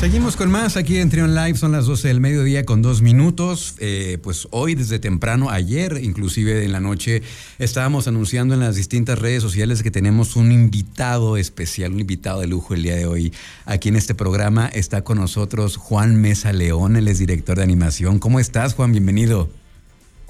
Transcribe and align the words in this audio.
Seguimos 0.00 0.34
con 0.34 0.50
más 0.50 0.78
aquí 0.78 0.96
en 0.96 1.10
Trion 1.10 1.34
Live, 1.34 1.58
son 1.58 1.72
las 1.72 1.84
12 1.84 2.08
del 2.08 2.20
mediodía 2.20 2.64
con 2.64 2.80
dos 2.80 3.02
minutos. 3.02 3.74
Eh, 3.80 4.16
pues 4.22 4.48
hoy 4.50 4.74
desde 4.74 4.98
temprano, 4.98 5.50
ayer 5.50 6.00
inclusive 6.02 6.64
en 6.64 6.72
la 6.72 6.80
noche, 6.80 7.22
estábamos 7.58 8.08
anunciando 8.08 8.54
en 8.54 8.60
las 8.60 8.76
distintas 8.76 9.18
redes 9.18 9.42
sociales 9.42 9.82
que 9.82 9.90
tenemos 9.90 10.36
un 10.36 10.52
invitado 10.52 11.36
especial, 11.36 11.92
un 11.92 12.00
invitado 12.00 12.40
de 12.40 12.46
lujo 12.46 12.72
el 12.72 12.82
día 12.82 12.96
de 12.96 13.04
hoy. 13.04 13.34
Aquí 13.66 13.90
en 13.90 13.96
este 13.96 14.14
programa 14.14 14.68
está 14.68 15.04
con 15.04 15.18
nosotros 15.18 15.76
Juan 15.76 16.18
Mesa 16.18 16.54
León, 16.54 16.96
él 16.96 17.06
es 17.06 17.18
director 17.18 17.58
de 17.58 17.64
animación. 17.64 18.20
¿Cómo 18.20 18.40
estás 18.40 18.72
Juan? 18.72 18.92
Bienvenido. 18.92 19.50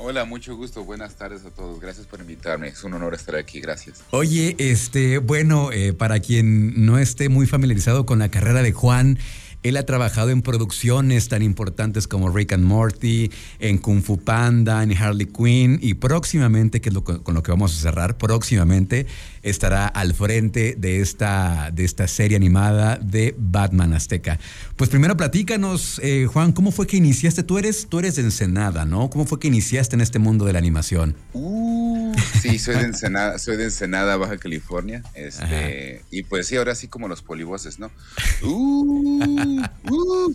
Hola, 0.03 0.25
mucho 0.25 0.57
gusto. 0.57 0.83
Buenas 0.83 1.15
tardes 1.17 1.45
a 1.45 1.51
todos. 1.51 1.79
Gracias 1.79 2.07
por 2.07 2.21
invitarme. 2.21 2.69
Es 2.69 2.83
un 2.85 2.95
honor 2.95 3.13
estar 3.13 3.37
aquí. 3.37 3.61
Gracias. 3.61 4.03
Oye, 4.13 4.57
este, 4.59 5.19
bueno, 5.19 5.73
eh, 5.73 5.93
para 5.93 6.21
quien 6.21 6.87
no 6.87 6.99
esté 6.99 7.29
muy 7.29 7.47
familiarizado 7.47 8.07
con 8.07 8.19
la 8.19 8.31
carrera 8.31 8.63
de 8.63 8.73
Juan, 8.73 9.19
él 9.63 9.77
ha 9.77 9.85
trabajado 9.85 10.31
en 10.31 10.43
producciones 10.43 11.29
tan 11.29 11.43
importantes 11.43 12.07
como 12.07 12.31
Rick 12.31 12.53
and 12.53 12.65
Morty, 12.65 13.31
en 13.59 13.79
Kung 13.79 14.03
Fu 14.03 14.19
Panda, 14.19 14.83
en 14.83 14.97
Harley 14.97 15.27
Quinn 15.27 15.79
y 15.83 15.95
próximamente, 15.95 16.81
que 16.81 16.89
es 16.89 16.95
lo, 16.95 17.05
con 17.05 17.35
lo 17.35 17.43
que 17.43 17.51
vamos 17.51 17.77
a 17.77 17.81
cerrar, 17.81 18.17
próximamente 18.17 19.07
estará 19.43 19.87
al 19.87 20.15
frente 20.15 20.75
de 20.79 21.01
esta, 21.01 21.71
de 21.73 21.85
esta 21.85 22.07
serie 22.09 22.37
animada 22.37 22.97
de 22.97 23.35
Batman 23.39 23.93
Azteca. 23.93 24.39
Pues 24.77 24.91
primero 24.91 25.17
platícanos, 25.17 26.01
eh, 26.03 26.27
Juan, 26.27 26.53
¿cómo 26.53 26.73
fue 26.73 26.87
que 26.87 26.97
iniciaste? 26.97 27.43
Tú 27.43 27.59
eres, 27.59 27.87
tú 27.89 27.99
eres 27.99 28.17
de 28.17 28.23
Ensenada, 28.23 28.85
¿no? 28.85 29.11
¿Cómo 29.11 29.27
fue 29.27 29.39
que 29.39 29.49
iniciaste 29.49 29.95
en 29.97 30.01
este 30.01 30.19
mundo 30.19 30.45
de 30.45 30.53
la 30.53 30.59
animación? 30.59 31.17
Uh, 31.33 32.15
sí, 32.41 32.59
soy 32.59 32.77
de 32.77 32.83
Ensenada, 32.83 33.39
soy 33.39 33.57
de 33.57 33.65
Ensenada, 33.65 34.17
Baja 34.17 34.37
California. 34.39 35.03
Este, 35.15 36.03
y 36.11 36.23
pues 36.23 36.47
sí, 36.47 36.57
ahora 36.57 36.75
sí 36.75 36.89
como 36.89 37.09
los 37.09 37.23
polivoces, 37.23 37.79
¿no? 37.79 37.91
Uh, 38.43 39.50
Uh, 39.91 40.35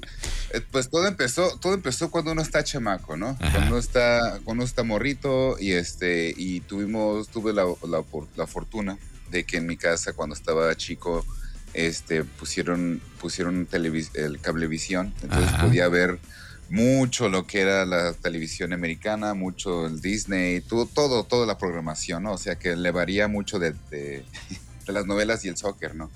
eh, 0.52 0.62
pues 0.72 0.90
todo 0.90 1.08
empezó, 1.08 1.58
todo 1.60 1.74
empezó 1.74 2.12
cuando 2.12 2.32
uno 2.32 2.42
está 2.42 2.64
chamaco, 2.64 3.18
¿no? 3.18 3.38
Cuando 3.38 3.68
uno 3.68 3.78
está, 3.78 4.40
cuando 4.44 4.64
está 4.64 4.84
morrito 4.84 5.58
y 5.60 5.72
este, 5.72 6.34
y 6.36 6.62
tuvimos, 6.62 7.30
tuve 7.30 7.54
la, 7.54 7.66
la, 8.36 8.48
fortuna 8.48 8.98
de 9.32 9.44
que 9.44 9.58
en 9.58 9.66
mi 9.66 9.78
casa 9.78 10.14
cuando 10.14 10.36
estaba 10.36 10.76
chico, 10.76 11.26
este, 11.74 12.24
pusieron, 12.24 13.02
pusieron 13.20 13.68
el 13.72 14.40
cablevisión, 14.40 15.14
entonces 15.22 15.52
podía 15.60 15.88
ver 15.90 16.20
mucho 16.70 17.30
lo 17.30 17.46
que 17.46 17.62
era 17.62 17.86
la 17.86 18.14
televisión 18.14 18.74
americana, 18.74 19.34
mucho 19.34 19.86
el 19.86 20.02
Disney, 20.02 20.62
todo, 20.62 20.86
todo, 20.86 21.24
toda 21.24 21.46
la 21.46 21.58
programación, 21.58 22.24
¿no? 22.24 22.34
O 22.34 22.38
sea 22.38 22.56
que 22.56 22.76
le 22.76 22.92
varía 22.92 23.28
mucho 23.28 23.60
de, 23.60 23.76
de, 23.92 24.26
las 24.88 25.06
novelas 25.06 25.46
y 25.46 25.50
el 25.50 25.58
soccer, 25.58 25.96
¿no? 25.96 26.10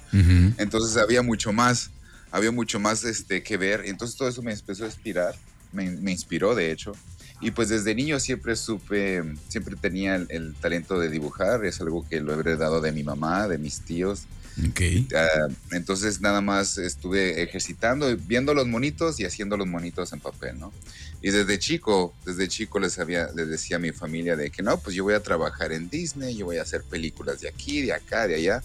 Entonces 0.57 0.97
había 0.97 1.21
mucho 1.21 1.53
más 1.53 1.91
había 2.31 2.51
mucho 2.51 2.79
más 2.79 3.03
este, 3.03 3.43
que 3.43 3.57
ver. 3.57 3.83
Entonces 3.85 4.17
todo 4.17 4.27
eso 4.27 4.41
me 4.41 4.53
empezó 4.53 4.83
a 4.83 4.87
inspirar, 4.87 5.35
me, 5.71 6.11
inspiró 6.11 6.55
de 6.55 6.71
hecho. 6.71 6.93
Y 7.41 7.51
pues 7.51 7.69
desde 7.69 7.95
niño 7.95 8.19
siempre 8.19 8.55
supe, 8.55 9.23
siempre 9.47 9.75
tenía 9.77 10.15
el, 10.15 10.55
talento 10.55 10.99
de 10.99 11.09
dibujar, 11.09 11.63
es 11.65 11.79
algo 11.79 12.07
que 12.07 12.19
lo 12.19 12.35
he 12.35 12.39
heredado 12.39 12.81
de 12.81 12.91
mi 12.91 13.03
mamá, 13.03 13.47
de 13.47 13.57
mis 13.57 13.81
tíos. 13.81 14.23
Okay. 14.71 15.07
Ah, 15.15 15.47
entonces 15.71 16.19
nada 16.19 16.41
más 16.41 16.77
estuve 16.77 17.41
ejercitando, 17.41 18.13
viendo 18.17 18.53
los 18.53 18.67
monitos 18.67 19.17
y 19.21 19.25
haciendo 19.25 19.55
los 19.55 19.67
monitos 19.67 20.11
en 20.11 20.19
papel, 20.19 20.59
¿no? 20.59 20.73
Y 21.21 21.31
desde 21.31 21.59
chico, 21.59 22.13
desde 22.25 22.49
chico 22.49 22.79
les, 22.79 22.99
había, 22.99 23.29
les 23.33 23.47
decía 23.47 23.77
a 23.77 23.79
mi 23.79 23.91
familia 23.91 24.35
de 24.35 24.51
que 24.51 24.61
no, 24.61 24.77
pues 24.79 24.95
yo 24.95 25.05
voy 25.05 25.13
a 25.13 25.23
trabajar 25.23 25.71
en 25.71 25.89
Disney, 25.89 26.35
yo 26.35 26.45
voy 26.45 26.57
a 26.57 26.63
hacer 26.63 26.83
películas 26.83 27.39
de 27.39 27.47
aquí, 27.47 27.81
de 27.81 27.93
acá, 27.93 28.27
de 28.27 28.35
allá. 28.35 28.63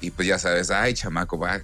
Y 0.00 0.10
pues 0.10 0.28
ya 0.28 0.38
sabes, 0.38 0.70
ay, 0.70 0.94
chamaco, 0.94 1.38
va, 1.38 1.60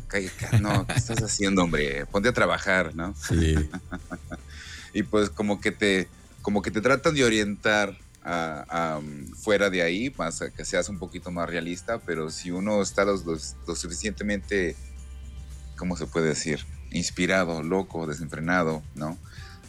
no, 0.61 0.87
¿qué 0.87 0.95
estás 0.95 1.23
haciendo, 1.23 1.65
hombre? 1.65 2.07
Ponte 2.07 2.31
a 2.31 2.33
trabajar, 2.33 2.95
¿no? 2.95 3.15
Sí. 3.15 3.55
y 4.95 5.03
pues 5.03 5.29
como 5.29 5.61
que 5.61 5.71
te, 5.71 6.09
como 6.41 6.63
que 6.63 6.71
te 6.71 6.81
tratan 6.81 7.15
de 7.15 7.25
orientar 7.25 7.97
a, 8.25 8.99
um, 9.01 9.27
fuera 9.35 9.69
de 9.69 9.83
ahí, 9.83 10.11
para 10.11 10.31
que 10.55 10.65
seas 10.65 10.89
un 10.89 10.99
poquito 10.99 11.31
más 11.31 11.49
realista, 11.49 11.99
pero 11.99 12.31
si 12.31 12.51
uno 12.51 12.81
está 12.81 13.05
lo, 13.05 13.19
suficientemente, 13.75 14.77
¿cómo 15.77 15.97
se 15.97 16.07
puede 16.07 16.29
decir? 16.29 16.65
Inspirado, 16.91 17.63
loco, 17.63 18.07
desenfrenado, 18.07 18.83
¿no? 18.95 19.19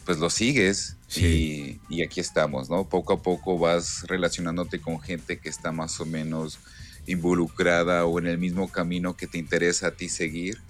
Pues 0.04 0.18
lo 0.18 0.30
sigues 0.30 0.96
y, 1.16 1.80
y 1.88 2.02
aquí 2.02 2.20
estamos, 2.20 2.68
¿no? 2.68 2.88
Poco 2.88 3.14
a 3.14 3.22
poco 3.22 3.58
vas 3.58 4.04
relacionándote 4.06 4.80
con 4.80 5.00
gente 5.00 5.38
que 5.38 5.48
está 5.48 5.72
más 5.72 5.98
o 6.00 6.06
menos 6.06 6.58
involucrada 7.06 8.04
o 8.04 8.18
en 8.18 8.26
el 8.26 8.38
mismo 8.38 8.68
camino 8.68 9.16
que 9.16 9.26
te 9.26 9.38
interesa 9.38 9.88
a 9.88 9.90
ti 9.92 10.08
seguir. 10.08 10.60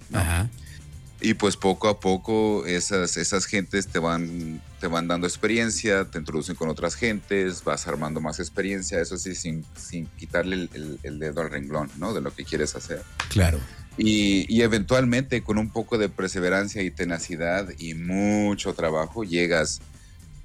Y 1.21 1.33
pues 1.35 1.55
poco 1.55 1.87
a 1.87 1.99
poco 1.99 2.65
esas, 2.65 3.17
esas 3.17 3.45
gentes 3.45 3.87
te 3.87 3.99
van, 3.99 4.61
te 4.79 4.87
van 4.87 5.07
dando 5.07 5.25
experiencia, 5.25 6.05
te 6.05 6.19
introducen 6.19 6.55
con 6.55 6.69
otras 6.69 6.95
gentes, 6.95 7.63
vas 7.63 7.87
armando 7.87 8.19
más 8.19 8.39
experiencia, 8.39 8.99
eso 8.99 9.17
sí, 9.17 9.33
sin, 9.33 9.65
sin 9.75 10.07
quitarle 10.17 10.69
el, 10.73 11.19
dedo 11.19 11.41
al 11.41 11.49
renglón, 11.49 11.89
¿no? 11.97 12.13
De 12.13 12.21
lo 12.21 12.33
que 12.33 12.43
quieres 12.43 12.75
hacer. 12.75 13.01
Claro. 13.29 13.59
Y, 13.97 14.45
y, 14.53 14.61
eventualmente 14.61 15.41
con 15.41 15.57
un 15.57 15.69
poco 15.69 15.97
de 15.97 16.09
perseverancia 16.09 16.81
y 16.81 16.91
tenacidad 16.91 17.69
y 17.79 17.93
mucho 17.93 18.73
trabajo 18.73 19.23
llegas 19.23 19.79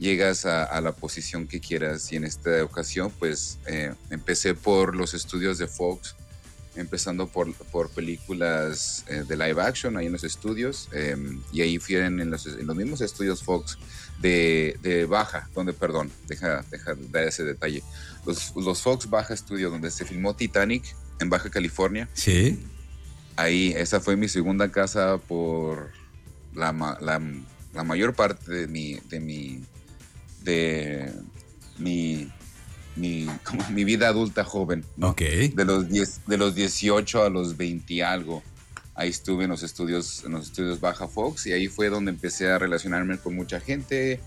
llegas 0.00 0.46
a, 0.46 0.80
la 0.80 0.92
posición 0.92 1.46
que 1.46 1.60
quieras. 1.60 2.10
Y 2.10 2.16
en 2.16 2.24
esta 2.24 2.64
ocasión, 2.64 3.12
pues 3.18 3.58
eh, 3.66 3.92
empecé 4.08 4.54
por 4.54 4.96
los 4.96 5.14
estudios 5.14 5.58
de 5.58 5.68
Fox, 5.68 6.16
empezando 6.74 7.28
por, 7.28 7.52
por 7.54 7.90
películas 7.90 9.04
eh, 9.08 9.24
de 9.28 9.36
live 9.36 9.60
action 9.62 9.96
ahí 9.96 10.06
en 10.06 10.12
los 10.12 10.24
estudios. 10.24 10.88
Em, 10.92 11.40
y 11.52 11.60
ahí 11.60 11.78
fui 11.78 11.96
en, 11.96 12.30
los, 12.30 12.46
mismos 12.46 13.02
estudios 13.02 13.42
Fox 13.42 13.78
de, 14.20 15.06
Baja, 15.08 15.48
donde, 15.54 15.74
perdón, 15.74 16.10
deja, 16.26 16.64
deja 16.70 16.96
dar 17.10 17.24
ese 17.24 17.44
detalle. 17.44 17.82
Los, 18.24 18.54
los 18.56 18.80
Fox 18.80 19.08
Baja 19.08 19.36
Studios, 19.36 19.70
donde 19.70 19.90
se 19.90 20.04
filmó 20.06 20.34
Titanic 20.34 20.96
en 21.20 21.28
Baja 21.28 21.50
California. 21.50 22.08
Sí. 22.14 22.58
Ahí, 23.36 23.74
esa 23.76 24.00
fue 24.00 24.16
mi 24.16 24.28
segunda 24.28 24.72
casa 24.72 25.18
por 25.18 25.90
la, 26.54 26.72
la, 27.00 27.20
la 27.74 27.84
mayor 27.84 28.14
parte 28.14 28.50
de 28.50 28.66
mi, 28.66 28.94
de 29.08 29.20
mi 29.20 29.62
de 30.44 31.12
mi, 31.78 32.30
mi, 32.96 33.26
mi 33.70 33.84
vida 33.84 34.08
adulta 34.08 34.44
joven. 34.44 34.84
De 35.54 35.64
los, 35.64 35.88
10, 35.88 36.20
de 36.26 36.36
los 36.36 36.54
18 36.54 37.24
a 37.24 37.30
los 37.30 37.56
20 37.56 38.02
algo. 38.04 38.42
Ahí 38.94 39.08
estuve 39.08 39.44
en 39.44 39.50
los 39.50 39.62
estudios, 39.62 40.24
en 40.24 40.32
los 40.32 40.46
estudios 40.46 40.80
Baja 40.80 41.08
Fox 41.08 41.46
y 41.46 41.52
ahí 41.52 41.68
fue 41.68 41.88
donde 41.88 42.10
empecé 42.10 42.50
a 42.50 42.58
relacionarme 42.58 43.18
con 43.18 43.34
mucha 43.34 43.60
gente 43.60 44.20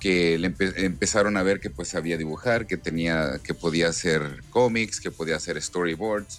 que 0.00 0.34
empezaron 0.34 1.36
a 1.36 1.42
ver 1.42 1.60
que 1.60 1.70
pues 1.70 1.88
sabía 1.88 2.16
dibujar, 2.16 2.66
que 2.66 2.76
tenía, 2.76 3.40
que 3.42 3.54
podía 3.54 3.88
hacer 3.88 4.42
cómics, 4.50 5.00
que 5.00 5.10
podía 5.10 5.36
hacer 5.36 5.60
storyboards 5.60 6.38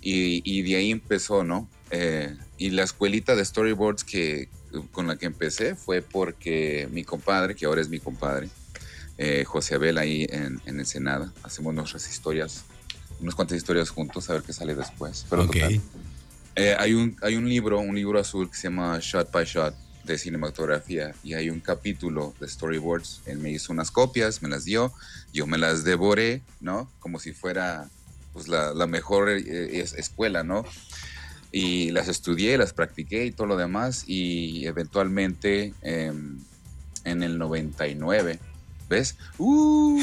y, 0.00 0.42
y 0.44 0.62
de 0.62 0.76
ahí 0.76 0.90
empezó, 0.90 1.44
¿no? 1.44 1.68
Eh, 1.90 2.34
y 2.56 2.70
la 2.70 2.82
escuelita 2.82 3.36
de 3.36 3.44
storyboards 3.44 4.04
que, 4.04 4.48
con 4.92 5.06
la 5.06 5.16
que 5.16 5.26
empecé 5.26 5.74
fue 5.74 6.02
porque 6.02 6.88
mi 6.90 7.04
compadre, 7.04 7.54
que 7.54 7.66
ahora 7.66 7.80
es 7.80 7.88
mi 7.88 7.98
compadre, 7.98 8.48
eh, 9.16 9.44
José 9.44 9.74
Abel 9.74 9.98
ahí 9.98 10.26
en, 10.30 10.60
en 10.66 10.78
Ensenada. 10.78 11.32
Hacemos 11.42 11.74
nuestras 11.74 12.08
historias, 12.08 12.64
unas 13.20 13.34
cuantas 13.34 13.56
historias 13.56 13.90
juntos, 13.90 14.30
a 14.30 14.34
ver 14.34 14.42
qué 14.42 14.52
sale 14.52 14.74
después. 14.74 15.26
Pero 15.28 15.48
eh, 16.56 16.76
hay, 16.78 16.94
un, 16.94 17.16
hay 17.22 17.36
un 17.36 17.48
libro, 17.48 17.78
un 17.78 17.94
libro 17.94 18.18
azul 18.18 18.50
que 18.50 18.56
se 18.56 18.64
llama 18.64 18.98
Shot 19.00 19.30
by 19.30 19.44
Shot 19.44 19.74
de 20.04 20.18
cinematografía 20.18 21.14
y 21.22 21.34
hay 21.34 21.50
un 21.50 21.60
capítulo 21.60 22.34
de 22.40 22.48
storyboards. 22.48 23.20
Él 23.26 23.38
me 23.38 23.50
hizo 23.50 23.72
unas 23.72 23.90
copias, 23.90 24.42
me 24.42 24.48
las 24.48 24.64
dio, 24.64 24.92
yo 25.32 25.46
me 25.46 25.58
las 25.58 25.84
devoré, 25.84 26.42
¿no? 26.60 26.90
Como 26.98 27.18
si 27.18 27.32
fuera 27.32 27.88
pues, 28.32 28.48
la, 28.48 28.72
la 28.72 28.86
mejor 28.86 29.28
eh, 29.28 29.80
escuela, 29.80 30.42
¿no? 30.42 30.64
Y 31.50 31.90
las 31.92 32.08
estudié, 32.08 32.58
las 32.58 32.72
practiqué 32.72 33.24
y 33.24 33.32
todo 33.32 33.46
lo 33.46 33.56
demás 33.56 34.04
y 34.06 34.66
eventualmente 34.66 35.72
em, 35.82 36.38
en 37.04 37.22
el 37.22 37.38
99 37.38 38.38
¿Ves? 38.88 39.16
Uh, 39.36 40.00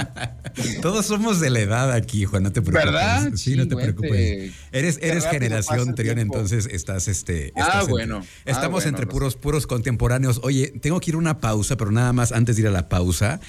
Todos 0.82 1.04
somos 1.04 1.40
de 1.40 1.50
la 1.50 1.60
edad 1.60 1.92
aquí, 1.92 2.24
Juan, 2.24 2.42
no 2.42 2.52
te 2.52 2.62
preocupes. 2.62 2.86
¿Verdad? 2.86 3.32
Sí, 3.34 3.54
no 3.54 3.68
te 3.68 3.76
preocupes. 3.76 4.54
Eres, 4.72 4.98
eres 5.02 5.26
generación 5.26 5.94
Trión, 5.94 6.18
entonces 6.18 6.66
estás 6.70 7.06
este. 7.06 7.52
ah, 7.56 7.84
bueno. 7.86 8.22
estamos 8.46 8.86
ah, 8.86 8.88
entre 8.88 9.06
puros, 9.06 9.36
puros 9.36 9.66
contemporáneos. 9.66 10.40
Oye, 10.42 10.68
tengo 10.80 11.00
que 11.00 11.10
ir 11.10 11.16
a 11.16 11.18
una 11.18 11.40
pausa, 11.40 11.76
pero 11.76 11.90
nada 11.90 12.14
más 12.14 12.32
antes 12.32 12.56
de 12.56 12.62
ir 12.62 12.68
a 12.68 12.70
la 12.70 12.88
pausa, 12.88 13.40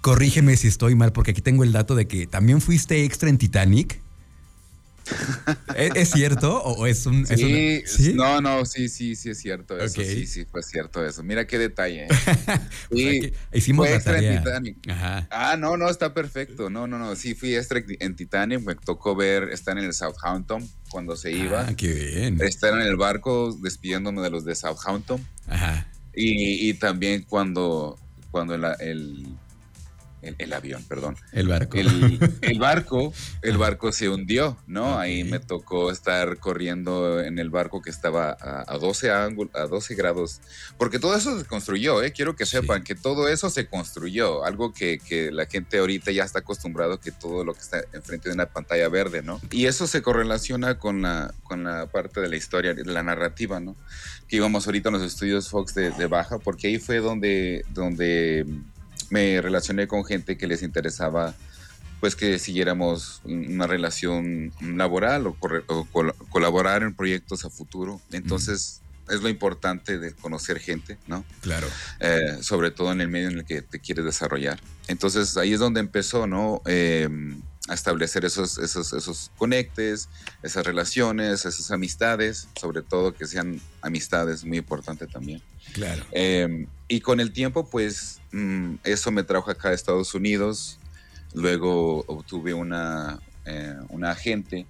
corrígeme 0.00 0.56
si 0.56 0.66
estoy 0.66 0.96
mal, 0.96 1.12
porque 1.12 1.30
aquí 1.30 1.40
tengo 1.40 1.62
el 1.62 1.70
dato 1.70 1.94
de 1.94 2.08
que 2.08 2.26
también 2.26 2.60
fuiste 2.60 3.04
extra 3.04 3.28
en 3.28 3.38
Titanic. 3.38 4.00
¿Es, 5.74 6.10
cierto 6.10 6.62
o 6.62 6.86
es 6.86 7.06
un... 7.06 7.26
Sí, 7.26 7.82
¿sí? 7.86 8.12
no, 8.14 8.40
no, 8.40 8.64
sí, 8.64 8.88
sí, 8.88 9.14
sí 9.14 9.30
es 9.30 9.38
cierto 9.38 9.78
eso, 9.78 10.02
sí, 10.02 10.26
sí, 10.26 10.44
fue 10.44 10.62
cierto 10.62 11.04
eso. 11.04 11.22
Mira 11.22 11.46
qué 11.46 11.58
detalle. 11.58 12.08
sí, 12.92 13.32
hicimos 13.52 13.88
la 13.88 14.00
tarea. 14.00 14.34
en 14.34 14.38
Titanic. 14.38 14.76
Ah, 15.30 15.56
no, 15.58 15.76
no, 15.76 15.88
está 15.88 16.12
perfecto. 16.14 16.70
No, 16.70 16.86
no, 16.86 16.98
no, 16.98 17.14
sí, 17.16 17.34
fui 17.34 17.54
extra 17.54 17.82
en 18.00 18.16
Titanic, 18.16 18.60
me 18.60 18.74
tocó 18.74 19.14
ver, 19.14 19.50
estar 19.50 19.76
en 19.78 19.84
el 19.84 19.94
Southampton 19.94 20.68
cuando 20.90 21.16
se 21.16 21.32
iba. 21.32 21.66
Ah, 21.68 21.74
qué 21.76 21.92
bien. 21.92 22.40
Estar 22.40 22.74
en 22.74 22.86
el 22.86 22.96
barco 22.96 23.56
despidiéndome 23.62 24.22
de 24.22 24.30
los 24.30 24.44
de 24.44 24.54
Southampton. 24.54 25.24
Ajá. 25.46 25.86
Y, 26.14 26.68
y 26.68 26.74
también 26.74 27.22
cuando, 27.22 27.98
cuando 28.30 28.54
el 28.54 29.26
el, 30.22 30.52
avión, 30.52 30.84
perdón. 30.84 31.16
El 31.32 31.48
barco. 31.48 31.76
El, 31.76 32.58
barco, 32.58 33.12
el 33.42 33.58
barco 33.58 33.92
se 33.92 34.08
hundió, 34.08 34.56
¿no? 34.66 34.98
Ahí 34.98 35.24
me 35.24 35.38
tocó 35.38 35.90
estar 35.90 36.38
corriendo 36.38 37.20
en 37.20 37.38
el 37.38 37.50
barco 37.50 37.82
que 37.82 37.90
estaba 37.90 38.36
a, 38.40 38.78
12 38.78 39.10
ángulos, 39.10 39.54
a 39.54 39.66
12 39.66 39.94
grados, 39.94 40.40
porque 40.76 40.98
todo 40.98 41.16
eso 41.16 41.38
se 41.38 41.44
construyó, 41.44 42.02
¿eh? 42.02 42.12
Quiero 42.12 42.36
que 42.36 42.46
sepan 42.46 42.82
que 42.82 42.94
todo 42.94 43.28
eso 43.28 43.50
se 43.50 43.66
construyó, 43.66 44.44
algo 44.44 44.72
que, 44.72 44.98
que, 44.98 45.30
la 45.30 45.46
gente 45.46 45.78
ahorita 45.78 46.10
ya 46.10 46.24
está 46.24 46.40
acostumbrado 46.40 47.00
que 47.00 47.12
todo 47.12 47.44
lo 47.44 47.54
que 47.54 47.60
está 47.60 47.80
enfrente 47.92 48.28
de 48.28 48.34
una 48.34 48.46
pantalla 48.46 48.88
verde, 48.88 49.22
¿no? 49.22 49.40
Y 49.50 49.66
eso 49.66 49.86
se 49.86 50.02
correlaciona 50.02 50.78
con 50.78 51.02
la, 51.02 51.32
con 51.44 51.64
la 51.64 51.86
parte 51.86 52.20
de 52.20 52.28
la 52.28 52.36
historia, 52.36 52.74
de 52.74 52.84
la 52.84 53.02
narrativa, 53.02 53.60
¿no? 53.60 53.76
Que 54.26 54.36
íbamos 54.36 54.66
ahorita 54.66 54.88
a 54.88 54.92
los 54.92 55.02
estudios 55.02 55.48
Fox 55.48 55.74
de, 55.74 55.90
de 55.92 56.06
Baja, 56.06 56.38
porque 56.38 56.68
ahí 56.68 56.78
fue 56.78 56.98
donde, 56.98 57.64
donde 57.70 58.44
me 59.10 59.40
relacioné 59.40 59.86
con 59.86 60.04
gente 60.04 60.36
que 60.36 60.46
les 60.46 60.62
interesaba 60.62 61.34
pues 62.00 62.14
que 62.14 62.38
siguiéramos 62.38 63.20
una 63.24 63.66
relación 63.66 64.52
laboral 64.60 65.26
o, 65.26 65.36
colaborar 66.30 66.82
en 66.82 66.94
proyectos 66.94 67.44
a 67.44 67.50
futuro. 67.50 68.00
Entonces, 68.12 68.82
es 69.10 69.20
lo 69.20 69.28
importante 69.28 69.98
de 69.98 70.12
conocer 70.12 70.60
gente, 70.60 70.98
¿no? 71.06 71.24
Claro. 71.40 71.66
Eh, 72.00 72.38
sobre 72.40 72.70
todo 72.70 72.92
en 72.92 73.00
el 73.00 73.08
medio 73.08 73.28
en 73.28 73.38
el 73.38 73.44
que 73.44 73.62
te 73.62 73.80
quieres 73.80 74.04
desarrollar. 74.04 74.60
Entonces, 74.86 75.36
ahí 75.36 75.54
es 75.54 75.60
donde 75.60 75.80
empezó, 75.80 76.26
¿no? 76.26 76.62
Em, 76.66 77.40
a 77.68 77.74
establecer 77.74 78.24
esos, 78.24 78.58
esos, 78.58 78.92
esos 78.92 79.30
conectes, 79.36 80.08
esas 80.42 80.64
relaciones, 80.64 81.44
esas 81.44 81.70
amistades, 81.70 82.48
sobre 82.58 82.82
todo 82.82 83.14
que 83.14 83.26
sean 83.26 83.60
amistades, 83.82 84.44
muy 84.44 84.58
importante 84.58 85.06
también. 85.06 85.42
Claro. 85.72 86.04
Em, 86.12 86.66
y 86.88 87.00
con 87.00 87.20
el 87.20 87.32
tiempo, 87.32 87.68
pues 87.68 88.20
mm, 88.32 88.76
eso 88.84 89.10
me 89.10 89.22
trajo 89.22 89.50
acá 89.50 89.70
a 89.70 89.74
Estados 89.74 90.14
Unidos. 90.14 90.78
Luego 91.34 92.04
obtuve 92.06 92.54
una, 92.54 93.20
eh, 93.44 93.76
una 93.90 94.10
agente 94.10 94.66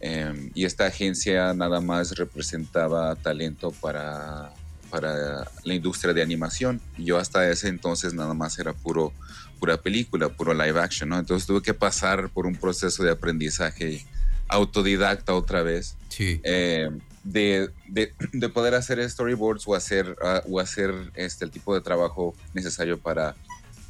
em, 0.00 0.50
y 0.54 0.64
esta 0.64 0.86
agencia 0.86 1.54
nada 1.54 1.80
más 1.80 2.16
representaba 2.16 3.14
talento 3.16 3.70
para, 3.72 4.52
para 4.90 5.50
la 5.64 5.74
industria 5.74 6.12
de 6.12 6.22
animación. 6.22 6.80
Yo 6.98 7.18
hasta 7.18 7.48
ese 7.50 7.68
entonces 7.68 8.12
nada 8.12 8.34
más 8.34 8.58
era 8.58 8.72
puro, 8.72 9.12
pura 9.58 9.76
película, 9.78 10.28
puro 10.28 10.52
live 10.52 10.78
action, 10.80 11.08
¿no? 11.08 11.18
Entonces 11.18 11.46
tuve 11.46 11.62
que 11.62 11.74
pasar 11.74 12.28
por 12.28 12.46
un 12.46 12.56
proceso 12.56 13.02
de 13.02 13.10
aprendizaje 13.10 14.04
autodidacta 14.48 15.34
otra 15.34 15.62
vez. 15.62 15.96
Sí. 16.08 16.40
Em, 16.42 16.98
de, 17.22 17.70
de, 17.88 18.48
poder 18.48 18.74
hacer 18.74 19.08
storyboards 19.08 19.66
o 19.66 19.74
hacer, 19.74 20.16
ah, 20.22 20.42
o 20.48 20.60
hacer 20.60 20.92
este, 21.14 21.44
el 21.44 21.50
tipo 21.50 21.74
de 21.74 21.80
trabajo 21.80 22.34
necesario 22.54 22.98
para 22.98 23.34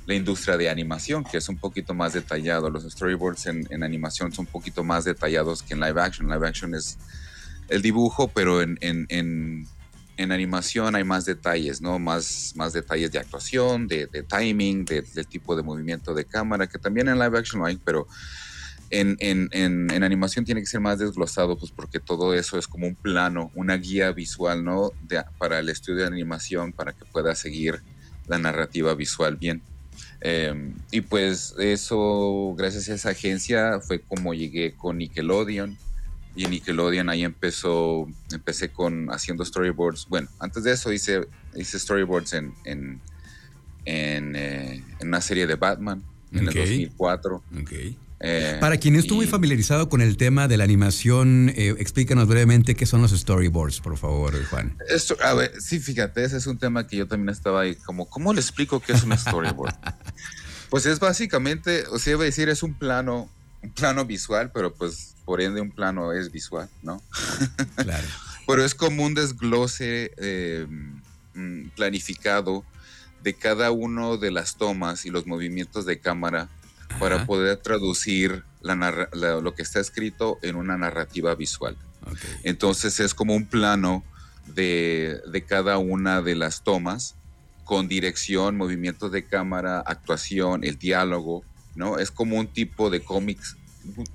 la 0.06 0.15
industria 0.15 0.56
de 0.56 0.69
animación, 0.69 1.25
que 1.25 1.37
es 1.37 1.49
un 1.49 1.56
poquito 1.56 1.94
más 1.94 2.12
detallado. 2.12 2.71
Los 2.71 2.85
storyboards 2.85 3.47
en, 3.47 3.67
en, 3.71 3.82
animación 3.82 4.32
son 4.32 4.47
un 4.47 4.53
poquito 4.53 4.82
más 4.82 5.05
detallados 5.05 5.62
que 5.62 5.75
en 5.75 5.81
live 5.81 6.00
action. 6.00 6.29
Live 6.29 6.49
action 6.49 6.75
es 6.75 6.99
el 7.69 7.82
dibujo, 7.82 8.29
pero 8.29 8.62
en, 8.62 8.79
en, 8.81 9.06
en 10.21 10.33
animación 10.33 10.94
hay 10.94 11.03
más 11.03 11.25
detalles, 11.25 11.81
¿no? 11.81 11.99
Más, 11.99 12.53
más 12.55 12.75
detalles 12.75 13.11
de 13.11 13.19
actuación, 13.19 13.88
de, 13.88 14.06
timing, 14.29 14.85
de, 14.85 15.03
tipo 15.25 15.56
de 15.56 15.62
movimiento 15.62 16.12
de 16.12 16.26
cámara, 16.26 16.67
que 16.67 16.79
también 16.79 17.09
en 17.09 17.19
live 17.19 17.38
action 17.38 17.65
hay, 17.65 17.79
pero 17.83 18.06
en, 18.91 19.17
en, 19.21 19.49
en, 19.53 20.03
animación 20.03 20.45
tiene 20.45 20.61
que 20.61 20.67
ser 20.67 20.81
más 20.81 20.99
desglosado, 20.99 21.57
pues 21.57 21.71
porque 21.71 22.01
todo 22.01 22.35
eso 22.35 22.59
es 22.59 22.67
como 22.67 22.89
un 22.89 22.97
plano, 22.97 23.53
una 23.55 23.77
guía 23.77 24.11
visual, 24.11 24.65
¿no? 24.65 24.93
para 25.39 25.61
el 25.61 25.69
estudio 25.69 26.01
de 26.01 26.07
animación, 26.07 26.73
para 26.73 26.93
que 26.93 27.05
pueda 27.05 27.35
seguir 27.35 27.83
la 28.27 28.39
narrativa 28.39 28.95
visual 28.95 29.37
bien. 29.37 29.63
Em, 30.21 30.75
y 30.91 31.01
pues 31.01 31.55
eso, 31.59 32.55
gracias 32.57 32.89
a 32.89 32.95
esa 32.95 33.11
agencia, 33.11 33.81
fue 33.81 34.01
como 34.01 34.35
llegué 34.35 34.75
con 34.75 34.99
Nickelodeon. 34.99 35.79
Y 36.37 36.45
en 36.45 36.51
Nickelodeon 36.51 37.09
ahí 37.09 37.25
empezó, 37.25 38.07
empecé 38.33 38.71
con 38.71 39.09
haciendo 39.11 39.45
storyboards. 39.45 40.07
Bueno, 40.09 40.29
antes 40.39 40.63
de 40.65 40.73
eso 40.73 40.93
hice, 40.93 41.27
hice 41.55 41.79
storyboards 41.79 42.35
en, 42.35 42.55
en, 42.65 43.01
en, 43.85 44.37
eh, 44.37 44.85
una 45.01 45.21
serie 45.21 45.47
de 45.47 45.57
Batman 45.57 46.03
en 46.33 46.49
el 46.49 46.55
2004. 46.55 47.43
Okay. 47.63 47.99
Eh, 48.23 48.59
Para 48.61 48.77
quien 48.77 48.95
no 48.95 49.01
estuvo 49.01 49.17
muy 49.17 49.27
familiarizado 49.27 49.89
con 49.89 50.03
el 50.03 50.19
tema 50.19 50.47
de 50.47 50.59
la 50.59 50.65
animación, 50.65 51.51
eh, 51.57 51.75
explícanos 51.79 52.29
brevemente 52.29 52.75
qué 52.75 52.85
son 52.85 53.01
los 53.01 53.13
storyboards, 53.13 53.81
por 53.81 53.97
favor, 53.97 54.45
Juan. 54.45 54.77
Esto, 54.89 55.17
a 55.25 55.33
ver, 55.33 55.53
sí, 55.59 55.81
fíjate, 55.81 56.23
ese 56.23 56.37
es 56.37 56.47
un 56.47 56.59
tema 56.59 56.87
que 56.87 56.99
yo 56.99 57.09
también 57.09 57.31
estaba 57.31 57.63
ahí, 57.63 57.77
como, 57.77 58.11
¿cómo 58.11 58.35
le 58.35 58.41
explico 58.41 58.81
qué 58.81 58.93
es 58.93 59.05
un 59.05 59.17
storyboard? 59.17 59.75
pues 60.71 60.85
es 60.85 61.01
básicamente, 61.01 61.85
o 61.91 61.99
sea, 61.99 62.13
iba 62.13 62.23
a 62.23 62.27
decir, 62.27 62.51
es 62.51 62.63
un 62.63 62.75
plano, 62.75 63.31
un 63.63 63.71
plano 63.71 64.05
visual, 64.05 64.51
pero 64.53 64.75
pues 64.75 65.15
por 65.25 65.41
ende 65.41 65.63
un 65.63 65.71
plano 65.71 66.13
es 66.13 66.31
visual, 66.31 66.69
¿no? 66.83 67.03
claro. 67.77 68.07
pero 68.47 68.65
es 68.65 68.75
como 68.75 69.07
un 69.07 69.15
desglose 69.15 70.13
eh, 70.19 70.67
mm, 71.33 71.69
planificado 71.71 72.65
de 73.23 73.33
cada 73.33 73.71
uno 73.71 74.19
de 74.19 74.31
las 74.31 74.57
tomas 74.57 75.07
y 75.07 75.11
los 75.11 75.27
movimientos 75.27 75.87
de 75.87 75.99
cámara 75.99 76.51
para 76.99 77.27
poder 77.27 77.57
traducir 77.59 78.45
lo 78.63 79.55
que 79.55 79.63
está 79.63 79.81
escrito 79.81 80.39
en 80.43 80.57
una 80.57 80.77
narrativa 80.77 81.35
visual. 81.35 81.77
Entonces 82.43 83.01
es 83.01 83.15
como 83.15 83.35
un 83.35 83.47
plano 83.47 84.05
de, 84.55 85.45
cada 85.47 85.79
una 85.79 86.23
de 86.23 86.35
las 86.35 86.63
tomas 86.63 87.17
con 87.65 87.89
dirección, 87.89 88.57
movimientos 88.57 89.13
de 89.13 89.25
cámara, 89.25 89.81
actuación, 89.81 90.65
el 90.65 90.77
diálogo, 90.77 91.45
¿no? 91.77 91.99
Es 91.99 92.11
como 92.11 92.37
un 92.37 92.49
tipo 92.49 92.91
de 92.91 93.01
cómics, 93.01 93.57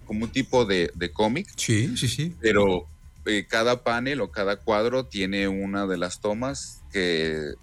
como 0.05 0.25
un 0.25 0.31
tipo 0.31 0.65
de, 0.65 0.91
cómic. 1.13 1.47
Sí, 1.55 1.95
sí, 1.95 2.07
sí. 2.09 2.35
Pero 2.41 2.87
eh, 3.25 3.45
cada 3.47 3.83
panel 3.83 4.21
o 4.21 4.29
cada 4.29 4.57
cuadro 4.57 5.05
tiene 5.05 5.47
una 5.47 5.87
de 5.87 5.97
las 5.97 6.19
tomas 6.19 6.81
que 6.91 7.53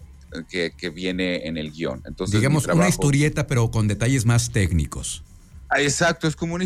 que, 0.49 0.89
viene 0.89 1.47
en 1.47 1.57
el 1.57 1.71
guion. 1.71 2.01
Entonces, 2.05 2.39
Digamos 2.39 2.67
una 2.67 2.89
historieta, 2.89 3.47
pero 3.47 3.71
con 3.71 3.87
detalles 3.87 4.25
más 4.25 4.51
técnicos. 4.51 5.23
Ah, 5.69 5.81
exacto, 5.81 6.27
es 6.27 6.35
como 6.35 6.53
una, 6.53 6.65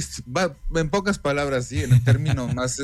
en 0.75 0.90
pocas 0.90 1.18
palabras, 1.18 1.68
sí, 1.68 1.81
en 1.81 2.04
términos 2.04 2.54
más, 2.56 2.81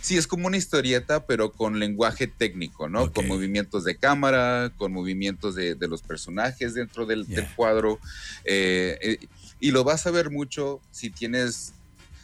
sí, 0.00 0.16
es 0.16 0.26
como 0.26 0.48
una 0.48 0.56
historieta, 0.56 1.24
pero 1.24 1.52
con 1.52 1.78
lenguaje 1.78 2.26
técnico, 2.26 2.88
¿no? 2.88 3.12
Con 3.12 3.28
movimientos 3.28 3.84
de 3.84 3.96
cámara, 3.96 4.72
con 4.76 4.92
movimientos 4.92 5.54
de, 5.54 5.76
los 5.88 6.02
personajes 6.02 6.74
dentro 6.74 7.06
del, 7.06 7.26
cuadro. 7.54 8.00
Eh, 8.44 8.98
eh, 9.02 9.28
y 9.60 9.70
lo 9.70 9.84
vas 9.84 10.04
a 10.08 10.10
ver 10.10 10.30
mucho 10.30 10.80
si 10.90 11.10
tienes 11.10 11.74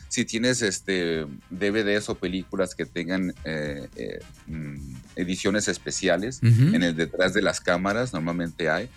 si 0.09 0.25
tienes 0.25 0.63
este 0.63 1.27
DVDs 1.51 2.09
o 2.09 2.15
películas 2.15 2.75
que 2.75 2.87
tengan 2.87 3.35
eh, 3.45 3.89
eh, 3.97 4.19
mm, 4.47 4.95
ediciones 5.17 5.69
especiales 5.69 6.41
en 6.43 6.83
el 6.83 6.97
detrás 6.97 7.35
de 7.35 7.43
las 7.43 7.61
cámaras, 7.61 8.13
normalmente 8.13 8.71
hay. 8.71 8.89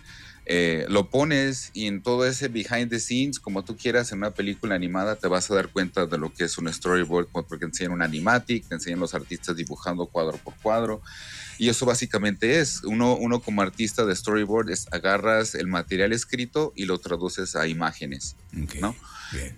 Eh, 0.45 0.85
lo 0.89 1.09
pones 1.09 1.69
y 1.73 1.85
en 1.85 2.01
todo 2.01 2.25
ese 2.25 2.47
behind 2.47 2.89
the 2.89 2.99
scenes, 2.99 3.39
como 3.39 3.63
tú 3.63 3.77
quieras, 3.77 4.11
en 4.11 4.17
una 4.17 4.31
película 4.31 4.73
animada, 4.73 5.15
te 5.15 5.27
vas 5.27 5.51
a 5.51 5.55
dar 5.55 5.69
cuenta 5.69 6.07
de 6.07 6.17
lo 6.17 6.33
que 6.33 6.45
es 6.45 6.57
un 6.57 6.71
storyboard, 6.71 7.27
porque 7.31 7.57
te 7.57 7.65
enseñan 7.65 7.93
un 7.93 8.01
animatic, 8.01 8.67
te 8.67 8.75
enseñan 8.75 8.99
los 8.99 9.13
artistas 9.13 9.55
dibujando 9.55 10.07
cuadro 10.07 10.37
por 10.37 10.55
cuadro. 10.55 11.01
Y 11.59 11.69
eso 11.69 11.85
básicamente 11.85 12.59
es, 12.59 12.83
uno, 12.83 13.15
uno 13.15 13.39
como 13.39 13.61
artista 13.61 14.03
de 14.03 14.15
storyboard, 14.15 14.71
es 14.71 14.87
agarras 14.91 15.53
el 15.53 15.67
material 15.67 16.11
escrito 16.11 16.73
y 16.75 16.85
lo 16.85 16.97
traduces 16.97 17.55
a 17.55 17.67
imágenes, 17.67 18.35
¿no? 18.79 18.95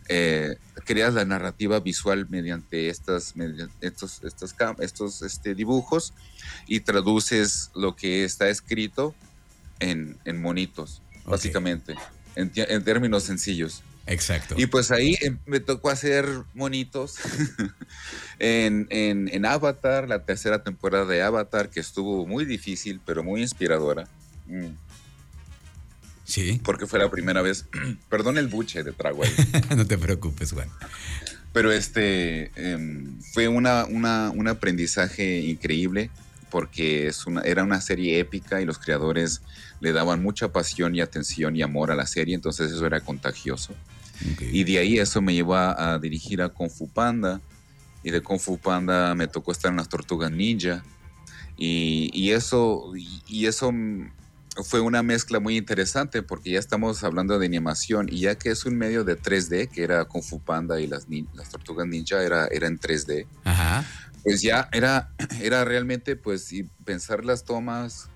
Eh, 0.07 0.57
creas 0.85 1.13
la 1.13 1.25
narrativa 1.25 1.79
visual 1.79 2.27
mediante, 2.29 2.89
estas, 2.89 3.33
estos, 3.81 4.21
estos, 4.23 4.55
estos 4.79 5.21
este, 5.21 5.55
dibujos 5.55 6.13
y 6.67 6.81
traduces 6.81 7.71
lo 7.73 7.95
que 7.95 8.23
está 8.23 8.49
escrito 8.49 9.15
en, 9.79 10.41
monitos, 10.41 11.01
básicamente, 11.25 11.95
en, 12.35 12.83
términos 12.83 13.23
sencillos. 13.23 13.83
Exacto. 14.05 14.55
Y 14.57 14.65
pues 14.65 14.91
ahí 14.91 15.15
em, 15.21 15.39
me 15.45 15.61
tocó 15.61 15.89
hacer 15.89 16.27
monitos 16.53 17.15
en, 18.39 18.87
en, 18.89 19.45
Avatar, 19.45 20.09
la 20.09 20.25
tercera 20.25 20.63
temporada 20.63 21.05
de 21.05 21.21
Avatar, 21.21 21.69
que 21.69 21.79
estuvo 21.79 22.25
muy 22.25 22.45
difícil, 22.45 22.99
pero 23.05 23.23
muy 23.23 23.41
inspiradora. 23.41 24.07
Sí. 26.23 26.61
Porque 26.63 26.87
fue 26.87 26.99
la 26.99 27.09
primera 27.09 27.41
vez. 27.41 27.65
Perdón 28.09 28.37
el 28.37 28.47
buche 28.47 28.83
de 28.83 28.91
trago 28.91 29.23
no 29.75 29.85
te 29.85 29.97
preocupes, 29.97 30.51
Juan. 30.51 30.69
Pero 31.51 31.71
este 31.71 32.51
em, 32.55 33.21
fue 33.33 33.47
una, 33.47 33.85
un 33.85 34.47
aprendizaje 34.47 35.41
increíble 35.41 36.09
porque 36.53 37.07
es 37.07 37.25
una, 37.25 37.41
era 37.41 37.63
una 37.63 37.81
serie 37.81 38.19
épica 38.19 38.61
y 38.61 38.65
los 38.65 38.77
creadores 38.77 39.41
le 39.79 39.91
daban 39.91 40.21
mucha 40.21 40.51
pasión 40.51 40.95
y 40.95 41.01
atención 41.01 41.55
y 41.55 41.63
amor 41.63 41.89
a 41.89 41.95
la 41.95 42.05
serie, 42.05 42.35
entonces 42.35 42.71
eso 42.71 42.85
era 42.85 43.01
contagioso. 43.01 43.73
Y 44.39 44.63
de 44.63 44.77
ahí 44.77 44.99
eso 44.99 45.19
me 45.19 45.33
llevó 45.33 45.55
a, 45.55 45.97
dirigir 45.97 46.43
a 46.43 46.49
Kung 46.49 46.69
Fu 46.69 46.87
Panda 46.87 47.41
y 48.03 48.11
de 48.11 48.21
Kung 48.21 48.39
Fu 48.39 48.59
Panda 48.59 49.15
me 49.15 49.27
tocó 49.27 49.51
estar 49.51 49.71
en 49.71 49.77
las 49.77 49.89
Tortugas 49.89 50.31
Ninja 50.31 50.83
y, 51.57 52.29
eso, 52.29 52.93
y 53.27 53.47
eso 53.47 53.73
fue 54.61 54.81
una 54.81 55.01
mezcla 55.01 55.39
muy 55.39 55.57
interesante 55.57 56.21
porque 56.21 56.51
ya 56.51 56.59
estamos 56.59 57.03
hablando 57.03 57.39
de 57.39 57.45
animación 57.47 58.07
y 58.09 58.19
ya 58.19 58.35
que 58.35 58.49
es 58.49 58.65
un 58.65 58.77
medio 58.77 59.03
de 59.03 59.17
3D, 59.17 59.69
que 59.69 59.83
era 59.83 60.05
Kung 60.05 60.23
Fu 60.23 60.39
Panda 60.39 60.79
y 60.79 60.87
las, 60.87 61.07
las 61.33 61.49
Tortugas 61.49 61.87
Ninja 61.87 62.21
era, 62.21 62.47
era 62.47 62.67
en 62.67 62.79
3D, 62.79 63.25
pues 64.23 64.41
ya 64.41 64.69
era, 64.71 65.09
era 65.41 65.65
realmente 65.65 66.15
pues 66.15 66.49
pensar 66.85 67.25
las 67.25 67.45
tomas 67.45 68.09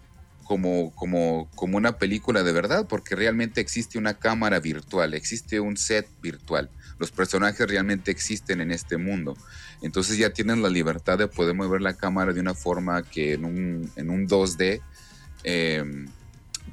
como, 0.44 0.94
como, 0.96 1.50
como 1.56 1.78
una 1.78 1.98
película 1.98 2.44
de 2.44 2.52
verdad, 2.52 2.86
porque 2.88 3.16
realmente 3.16 3.60
existe 3.60 3.98
una 3.98 4.14
cámara 4.14 4.60
virtual, 4.60 5.14
existe 5.14 5.60
un 5.60 5.76
set 5.76 6.08
virtual. 6.22 6.70
Los 7.00 7.12
personajes 7.12 7.68
realmente 7.68 8.12
existen 8.12 8.62
en 8.62 8.72
este 8.72 8.98
mundo. 8.98 9.38
Entonces 9.82 10.18
ya 10.18 10.32
tienen 10.32 10.64
la 10.64 10.70
libertad 10.70 11.18
de 11.18 11.28
poder 11.28 11.54
mover 11.54 11.82
la 11.82 11.94
cámara 11.94 12.32
de 12.32 12.40
una 12.40 12.54
forma 12.54 13.04
que 13.04 13.34
en 13.34 13.46
un, 13.46 13.92
en 13.96 14.10
un 14.10 14.28
2D 14.28 14.82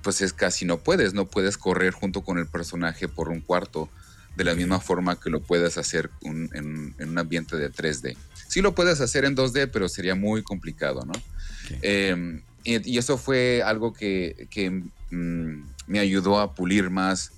pues 0.02 0.20
es 0.20 0.32
casi 0.32 0.64
no 0.64 0.78
puedes, 0.78 1.14
no 1.14 1.26
puedes 1.26 1.56
correr 1.56 1.92
junto 1.92 2.22
con 2.22 2.38
el 2.38 2.46
personaje 2.46 3.08
por 3.08 3.28
un 3.28 3.40
cuarto 3.40 3.88
de 4.36 4.44
la 4.44 4.54
misma 4.54 4.80
forma 4.80 5.18
que 5.18 5.30
lo 5.30 5.40
puedes 5.40 5.78
hacer 5.78 6.10
en, 6.22 6.94
un 6.98 7.18
ambiente 7.18 7.56
de 7.56 7.70
3D. 7.70 8.16
Sí 8.48 8.60
lo 8.60 8.74
puedes 8.74 9.00
hacer 9.00 9.24
en 9.24 9.36
2D, 9.36 9.70
pero 9.72 9.88
sería 9.88 10.14
muy 10.14 10.42
complicado, 10.42 11.04
¿no? 11.04 11.12
Em, 11.82 12.42
y, 12.64 12.98
eso 12.98 13.16
fue 13.16 13.62
algo 13.64 13.92
que, 13.92 14.48
mm, 15.10 15.62
me 15.86 15.98
ayudó 15.98 16.40
a 16.40 16.54
pulir 16.54 16.90
más 16.90 17.32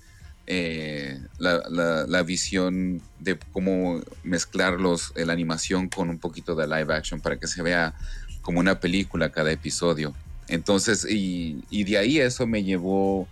eh, 0.47 1.21
la, 1.39 2.23
visión 2.23 3.03
de 3.19 3.39
cómo 3.53 4.01
mezclar 4.23 4.81
los, 4.81 5.13
la 5.17 5.33
animación 5.33 5.89
con 5.89 6.09
un 6.09 6.19
poquito 6.19 6.55
de 6.55 6.67
live 6.67 6.95
action 6.95 7.21
para 7.21 7.37
que 7.39 7.49
se 7.49 7.63
vea 7.63 7.95
como 8.43 8.61
una 8.61 8.79
película 8.79 9.31
cada 9.31 9.51
episodio. 9.51 10.15
Entonces, 10.49 11.07
y, 11.09 11.63
de 11.71 11.99
ahí 11.99 12.19
eso 12.19 12.47
me 12.47 12.63
llevó 12.63 13.29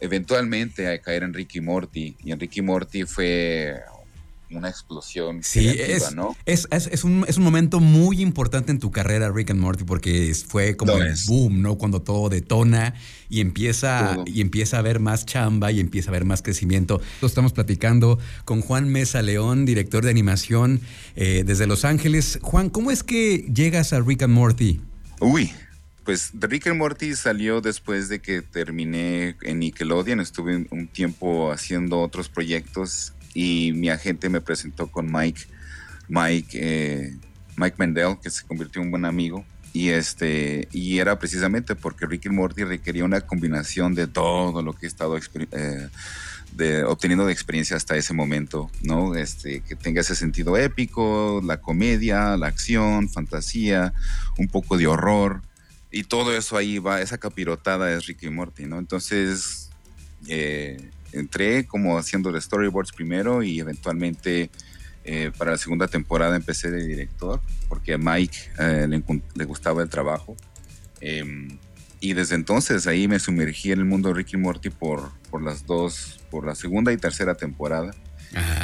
eventualmente 0.00 0.88
a 0.88 0.98
caer 1.00 1.22
en 1.22 1.34
Ricky 1.34 1.60
Morty. 1.60 2.16
Y 2.22 2.32
en 2.32 2.40
Ricky 2.40 2.62
Morty 2.62 3.04
fue 3.04 3.80
una 4.50 4.68
explosión. 4.68 5.42
Sí, 5.42 5.68
es, 5.68 6.14
¿no? 6.14 6.36
es, 6.46 6.68
es, 6.70 7.02
un, 7.04 7.24
es, 7.26 7.38
un, 7.38 7.44
momento 7.44 7.80
muy 7.80 8.20
importante 8.20 8.70
en 8.70 8.78
tu 8.78 8.90
carrera, 8.90 9.30
Rick 9.32 9.50
and 9.50 9.60
Morty, 9.60 9.84
porque 9.84 10.32
fue 10.46 10.76
como 10.76 10.92
el 10.92 11.14
boom, 11.26 11.62
¿no? 11.62 11.76
Cuando 11.76 12.02
todo 12.02 12.28
detona 12.28 12.94
y 13.28 13.40
empieza, 13.40 14.16
y 14.26 14.40
empieza 14.40 14.76
a 14.76 14.80
haber 14.80 15.00
más 15.00 15.26
chamba 15.26 15.72
y 15.72 15.80
empieza 15.80 16.10
a 16.10 16.12
haber 16.12 16.24
más 16.24 16.42
crecimiento. 16.42 17.00
Estamos 17.22 17.52
platicando 17.52 18.18
con 18.44 18.60
Juan 18.60 18.88
Mesa 18.88 19.22
León, 19.22 19.64
director 19.64 20.04
de 20.04 20.10
animación 20.10 20.80
eh, 21.16 21.42
desde 21.44 21.66
Los 21.66 21.84
Ángeles. 21.84 22.38
Juan, 22.42 22.70
¿cómo 22.70 22.90
es 22.90 23.02
que 23.02 23.38
llegas 23.52 23.92
a 23.92 24.00
Rick 24.00 24.22
and 24.22 24.34
Morty? 24.34 24.80
Uy, 25.20 25.52
pues 26.04 26.32
Rick 26.34 26.66
and 26.66 26.76
Morty 26.76 27.14
salió 27.14 27.60
después 27.62 28.08
de 28.08 28.20
que 28.20 28.42
terminé 28.42 29.36
en 29.42 29.58
Nickelodeon. 29.58 30.20
Estuve 30.20 30.66
un 30.70 30.86
tiempo 30.86 31.50
haciendo 31.50 32.00
otros 32.00 32.28
proyectos 32.28 33.14
y 33.32 33.72
mi 33.72 33.88
agente 33.88 34.28
me 34.28 34.42
presentó 34.42 34.88
con 34.88 35.10
Mike, 35.10 35.42
Mike, 36.08 36.58
eh, 36.60 37.16
Mike 37.56 37.76
Mendel, 37.78 38.18
que 38.22 38.28
se 38.28 38.46
convirtió 38.46 38.82
en 38.82 38.88
un 38.88 38.90
buen 38.92 39.04
amigo. 39.06 39.44
Y, 39.72 39.88
este, 39.88 40.68
y 40.72 40.98
era 40.98 41.18
precisamente 41.18 41.74
porque 41.74 42.06
Rick 42.06 42.26
and 42.26 42.36
Morty 42.36 42.62
requería 42.64 43.04
una 43.04 43.22
combinación 43.22 43.94
de 43.94 44.06
todo 44.06 44.62
lo 44.62 44.74
que 44.74 44.86
he 44.86 44.88
estado 44.88 45.16
eh, 45.16 45.88
de, 46.52 46.84
obteniendo 46.84 47.26
de 47.26 47.32
experiencia 47.32 47.76
hasta 47.76 47.96
ese 47.96 48.12
momento, 48.12 48.70
¿no? 48.82 49.16
Este, 49.16 49.62
que 49.62 49.74
tenga 49.74 50.02
ese 50.02 50.14
sentido 50.14 50.56
épico, 50.56 51.40
la 51.42 51.60
comedia, 51.60 52.36
la 52.36 52.46
acción, 52.46 53.08
fantasía, 53.08 53.94
un 54.38 54.46
poco 54.48 54.76
de 54.76 54.86
horror 54.86 55.42
y 55.94 56.02
todo 56.02 56.36
eso 56.36 56.56
ahí 56.56 56.80
va, 56.80 57.00
esa 57.00 57.18
capirotada 57.18 57.92
es 57.92 58.06
Ricky 58.06 58.28
Morty, 58.28 58.66
¿no? 58.66 58.80
Entonces 58.80 59.70
eh, 60.26 60.90
entré 61.12 61.66
como 61.66 61.96
haciendo 61.96 62.32
de 62.32 62.40
storyboards 62.40 62.90
primero 62.90 63.44
y 63.44 63.60
eventualmente 63.60 64.50
eh, 65.04 65.30
para 65.38 65.52
la 65.52 65.56
segunda 65.56 65.86
temporada 65.86 66.34
empecé 66.34 66.72
de 66.72 66.84
director 66.84 67.40
porque 67.68 67.94
a 67.94 67.98
Mike 67.98 68.36
eh, 68.58 68.88
le, 68.88 69.44
gustaba 69.44 69.84
el 69.84 69.88
trabajo. 69.88 70.36
Em, 71.00 71.58
y 72.00 72.12
desde 72.12 72.34
entonces 72.34 72.88
ahí 72.88 73.06
me 73.06 73.20
sumergí 73.20 73.70
en 73.70 73.78
el 73.78 73.84
mundo 73.84 74.08
de 74.08 74.16
Ricky 74.16 74.36
Morty 74.36 74.70
por, 74.70 75.12
por 75.30 75.44
las 75.44 75.64
dos, 75.64 76.18
por 76.28 76.44
la 76.44 76.56
segunda 76.56 76.92
y 76.92 76.96
tercera 76.96 77.36
temporada. 77.36 77.94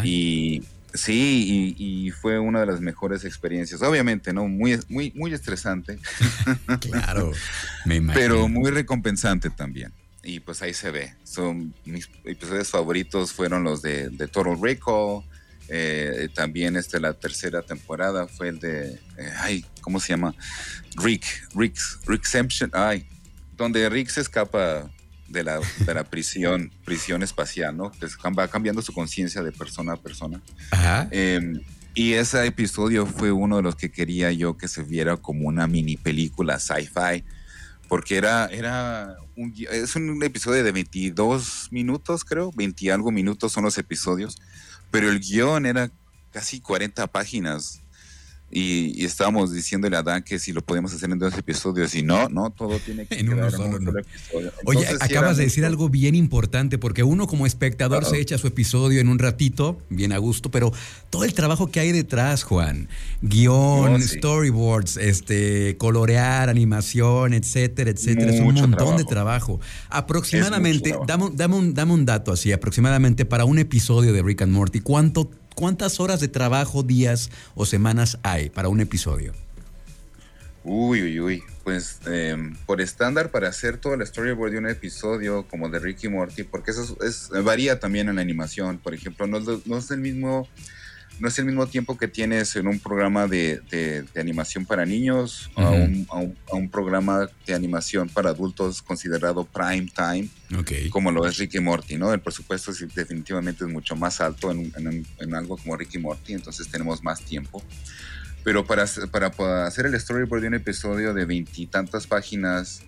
Y 0.02 0.64
Sí, 0.94 1.74
y, 1.78 2.10
fue 2.10 2.38
una 2.38 2.60
de 2.60 2.66
las 2.66 2.80
mejores 2.80 3.24
experiencias. 3.24 3.82
Obviamente, 3.82 4.32
¿no? 4.32 4.48
Muy, 4.48 4.78
muy, 4.88 5.12
muy 5.14 5.32
estresante. 5.32 5.98
claro, 6.80 7.32
me 7.84 7.96
imagino. 7.96 8.20
Pero 8.20 8.48
muy 8.48 8.70
recompensante 8.70 9.50
también. 9.50 9.92
Y 10.22 10.40
pues 10.40 10.60
ahí 10.62 10.74
se 10.74 10.90
ve. 10.90 11.14
Son 11.24 11.74
mis 11.84 12.08
episodios 12.24 12.70
favoritos 12.70 13.32
fueron 13.32 13.64
los 13.64 13.82
de, 13.82 14.10
de 14.10 14.28
Total 14.28 14.56
Recall. 14.60 15.22
Eh, 15.68 16.28
también 16.34 16.76
este, 16.76 16.98
la 16.98 17.14
tercera 17.14 17.62
temporada 17.62 18.26
fue 18.26 18.48
el 18.48 18.58
de, 18.58 18.94
eh, 19.16 19.32
ay, 19.38 19.64
¿cómo 19.80 20.00
se 20.00 20.08
llama? 20.08 20.34
Rick, 20.96 21.24
Rick's, 21.54 22.00
Rick's 22.06 22.36
ay, 22.72 23.06
donde 23.56 23.88
Rick 23.88 24.08
se 24.08 24.20
escapa 24.20 24.90
de 25.30 25.44
la, 25.44 25.60
de 25.60 25.94
la 25.94 26.04
prisión, 26.04 26.70
prisión 26.84 27.22
espacial, 27.22 27.76
¿no? 27.76 27.90
Que 27.90 28.06
va 28.38 28.48
cambiando 28.48 28.82
su 28.82 28.92
conciencia 28.92 29.42
de 29.42 29.52
persona 29.52 29.94
a 29.94 29.96
persona. 29.96 30.40
Ajá. 30.70 31.08
Em, 31.10 31.60
y 31.94 32.12
ese 32.12 32.44
episodio 32.46 33.06
fue 33.06 33.32
uno 33.32 33.56
de 33.56 33.62
los 33.62 33.76
que 33.76 33.90
quería 33.90 34.30
yo 34.32 34.56
que 34.56 34.68
se 34.68 34.82
viera 34.82 35.16
como 35.16 35.48
una 35.48 35.66
mini 35.66 35.96
película 35.96 36.58
sci-fi, 36.58 37.24
porque 37.88 38.16
era, 38.16 38.46
era 38.46 39.16
un, 39.36 39.54
es 39.70 39.96
un 39.96 40.22
episodio 40.22 40.62
de 40.62 40.72
22 40.72 41.68
minutos, 41.70 42.24
creo, 42.24 42.52
20 42.54 42.84
y 42.84 42.90
algo 42.90 43.10
minutos 43.10 43.52
son 43.52 43.64
los 43.64 43.78
episodios, 43.78 44.40
pero 44.90 45.10
el 45.10 45.20
guion 45.20 45.66
era 45.66 45.90
casi 46.32 46.60
40 46.60 47.06
páginas 47.08 47.82
y, 48.50 49.04
estábamos 49.04 49.52
diciéndole 49.52 49.96
a 49.96 50.02
Dan 50.02 50.22
que 50.22 50.38
si 50.38 50.52
lo 50.52 50.60
podemos 50.60 50.92
hacer 50.92 51.10
en 51.10 51.18
dos 51.18 51.36
episodios 51.38 51.94
y 51.94 52.02
no, 52.02 52.28
no, 52.28 52.50
todo 52.50 52.78
tiene 52.78 53.06
que 53.06 53.14
en 53.20 53.32
uno 53.32 53.50
solo, 53.50 53.76
en 53.76 53.88
un 53.88 53.98
episodio. 53.98 54.52
Oye, 54.64 54.86
acabas 55.00 55.36
de 55.36 55.44
decir 55.44 55.64
algo 55.64 55.88
bien 55.88 56.14
importante 56.14 56.76
porque 56.78 57.02
uno 57.02 57.26
como 57.26 57.46
espectador 57.46 58.04
se 58.04 58.20
echa 58.20 58.38
su 58.38 58.48
episodio 58.48 59.00
en 59.00 59.08
un 59.08 59.18
ratito, 59.18 59.80
bien 59.88 60.12
a 60.12 60.18
gusto, 60.18 60.50
pero 60.50 60.72
todo 61.10 61.24
el 61.24 61.34
trabajo 61.34 61.70
que 61.70 61.80
hay 61.80 61.92
detrás, 61.92 62.42
Juan, 62.42 62.88
guion, 63.22 64.02
storyboards, 64.02 64.96
este, 64.96 65.76
colorear, 65.76 66.48
animación, 66.48 67.34
etcétera, 67.34 67.90
etcétera, 67.90 68.32
es 68.32 68.40
un 68.40 68.54
montón 68.54 68.96
de 68.96 69.04
trabajo. 69.04 69.60
Aproximadamente, 69.90 70.94
dame, 71.06 71.30
dame, 71.34 71.54
un, 71.54 71.74
dame 71.74 71.92
un 71.92 72.04
dato 72.04 72.32
así, 72.32 72.52
aproximadamente 72.52 73.24
para 73.24 73.44
un 73.44 73.58
episodio 73.58 74.12
de 74.12 74.22
Rick 74.22 74.42
and 74.42 74.52
Morty, 74.52 74.80
¿cuánto 74.80 75.30
¿cuántas 75.60 76.00
horas 76.00 76.20
de 76.20 76.28
trabajo, 76.28 76.82
días 76.82 77.30
o 77.54 77.66
semanas 77.66 78.18
hay 78.22 78.48
para 78.48 78.70
un 78.70 78.80
episodio? 78.80 79.34
Uy, 80.64 81.02
uy, 81.02 81.20
uy. 81.20 81.42
Pues 81.64 81.98
em, 82.06 82.56
por 82.64 82.80
estándar, 82.80 83.30
para 83.30 83.48
hacer 83.48 83.76
todo 83.76 83.92
el 83.92 84.06
storyboard 84.06 84.52
de 84.52 84.58
un 84.58 84.68
episodio 84.68 85.46
como 85.48 85.68
de 85.68 85.78
Ricky 85.78 86.08
Morty, 86.08 86.44
porque 86.44 86.70
eso 86.70 86.96
es, 87.02 87.28
varía 87.44 87.78
también 87.78 88.08
en 88.08 88.16
la 88.16 88.22
animación. 88.22 88.78
Por 88.78 88.94
ejemplo, 88.94 89.26
no, 89.26 89.38
no 89.40 89.76
es 89.76 89.90
el 89.90 90.00
mismo 90.00 90.48
no 91.20 91.28
es 91.28 91.38
el 91.38 91.44
mismo 91.44 91.66
tiempo 91.66 91.98
que 91.98 92.08
tienes 92.08 92.56
en 92.56 92.66
un 92.66 92.80
programa 92.80 93.26
de, 93.26 94.04
animación 94.16 94.64
para 94.64 94.86
niños 94.86 95.50
a, 95.54 95.70
un, 95.70 96.68
programa 96.70 97.28
de 97.46 97.54
animación 97.54 98.08
para 98.08 98.30
adultos 98.30 98.80
considerado 98.80 99.44
prime 99.44 99.86
time, 99.94 100.28
como 100.90 101.12
lo 101.12 101.26
es 101.26 101.36
Ricky 101.36 101.60
Morty, 101.60 101.96
¿no? 101.96 102.12
El 102.12 102.20
presupuesto 102.20 102.72
definitivamente 102.94 103.64
es 103.64 103.70
mucho 103.70 103.94
más 103.96 104.20
alto 104.20 104.50
en, 104.50 105.34
algo 105.34 105.58
como 105.58 105.76
Ricky 105.76 105.98
Morty, 105.98 106.32
entonces 106.32 106.68
tenemos 106.68 107.02
más 107.02 107.20
tiempo. 107.20 107.62
Pero 108.42 108.64
para, 108.64 108.86
para 108.86 109.66
hacer 109.66 109.84
el 109.84 110.00
storyboard 110.00 110.40
de 110.40 110.48
un 110.48 110.54
episodio 110.54 111.12
de 111.12 111.26
veintitantas 111.26 112.06
páginas, 112.06 112.82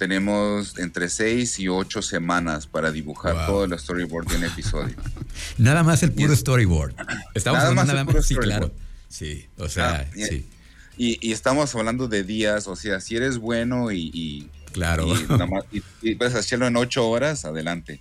tenemos 0.00 0.78
entre 0.78 1.10
seis 1.10 1.58
y 1.58 1.68
ocho 1.68 2.00
semanas 2.00 2.66
para 2.66 2.90
dibujar 2.90 3.44
todo 3.44 3.64
el 3.64 3.78
storyboard 3.78 4.28
de 4.28 4.36
un 4.36 4.44
episodio. 4.44 4.96
nada 5.58 5.82
más 5.82 6.02
el 6.02 6.10
puro 6.12 6.34
storyboard. 6.34 6.94
Estamos 7.34 7.62
nada 7.62 7.74
más, 8.04 8.14
el 8.14 8.22
sí, 8.22 8.34
claro. 8.34 8.72
Sí, 9.10 9.46
o 9.58 9.68
sea, 9.68 10.08
ah, 10.10 10.14
sí. 10.14 10.46
Y, 10.96 11.30
estamos 11.32 11.74
hablando 11.74 12.08
de 12.08 12.24
días, 12.24 12.66
o 12.66 12.76
sea, 12.76 12.98
si 13.00 13.16
eres 13.16 13.36
bueno 13.36 13.92
y, 13.92 14.48
claro. 14.72 15.06
y, 16.00 16.14
puedes 16.14 16.34
hacerlo 16.34 16.66
en 16.66 16.76
ocho 16.76 17.06
horas, 17.06 17.44
adelante. 17.44 18.00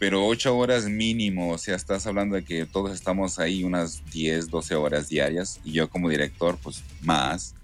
pero 0.00 0.26
ocho 0.26 0.58
horas 0.58 0.86
mínimo, 0.86 1.52
o 1.52 1.58
sea, 1.58 1.76
estás 1.76 2.08
hablando 2.08 2.34
de 2.34 2.44
que 2.44 2.66
todos 2.66 2.92
estamos 2.92 3.38
ahí 3.38 3.62
unas 3.62 4.02
10, 4.10 4.50
12 4.50 4.74
horas 4.74 5.08
diarias 5.08 5.60
y 5.62 5.70
yo 5.70 5.88
como 5.88 6.08
director, 6.08 6.58
pues 6.60 6.82
más. 7.00 7.54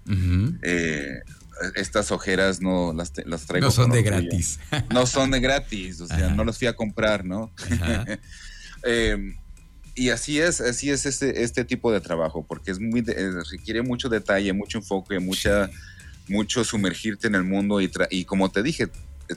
Eh, 0.61 1.19
estas 1.75 2.11
ojeras 2.11 2.61
no 2.61 2.93
las, 2.93 3.11
las 3.25 3.45
traigo. 3.45 3.67
No 3.67 3.71
son 3.71 3.91
de 3.91 4.03
gratis. 4.03 4.59
No 4.91 5.05
son 5.05 5.31
de 5.31 5.39
gratis, 5.39 6.01
o 6.01 6.07
sea, 6.07 6.29
no 6.29 6.43
los 6.43 6.57
fui 6.57 6.67
a 6.67 6.75
comprar, 6.75 7.25
¿no? 7.25 7.51
Em, 8.87 9.35
y 9.95 10.09
así 10.09 10.39
es, 10.39 10.61
así 10.61 10.91
es 10.91 11.07
este, 11.07 11.41
este 11.41 11.65
tipo 11.65 11.91
de 11.91 12.01
trabajo, 12.01 12.45
porque 12.47 12.69
es 12.69 12.79
muy, 12.79 12.99
eh, 12.99 13.31
requiere 13.49 13.81
mucho 13.81 14.09
detalle, 14.09 14.53
mucho 14.53 14.77
enfoque, 14.77 15.17
mucha, 15.19 15.71
mucho 16.27 16.63
sumergirte 16.63 17.25
en 17.25 17.33
el 17.33 17.43
mundo 17.43 17.81
y, 17.81 17.91
y 18.11 18.25
como 18.25 18.51
te 18.51 18.61
dije, 18.61 18.89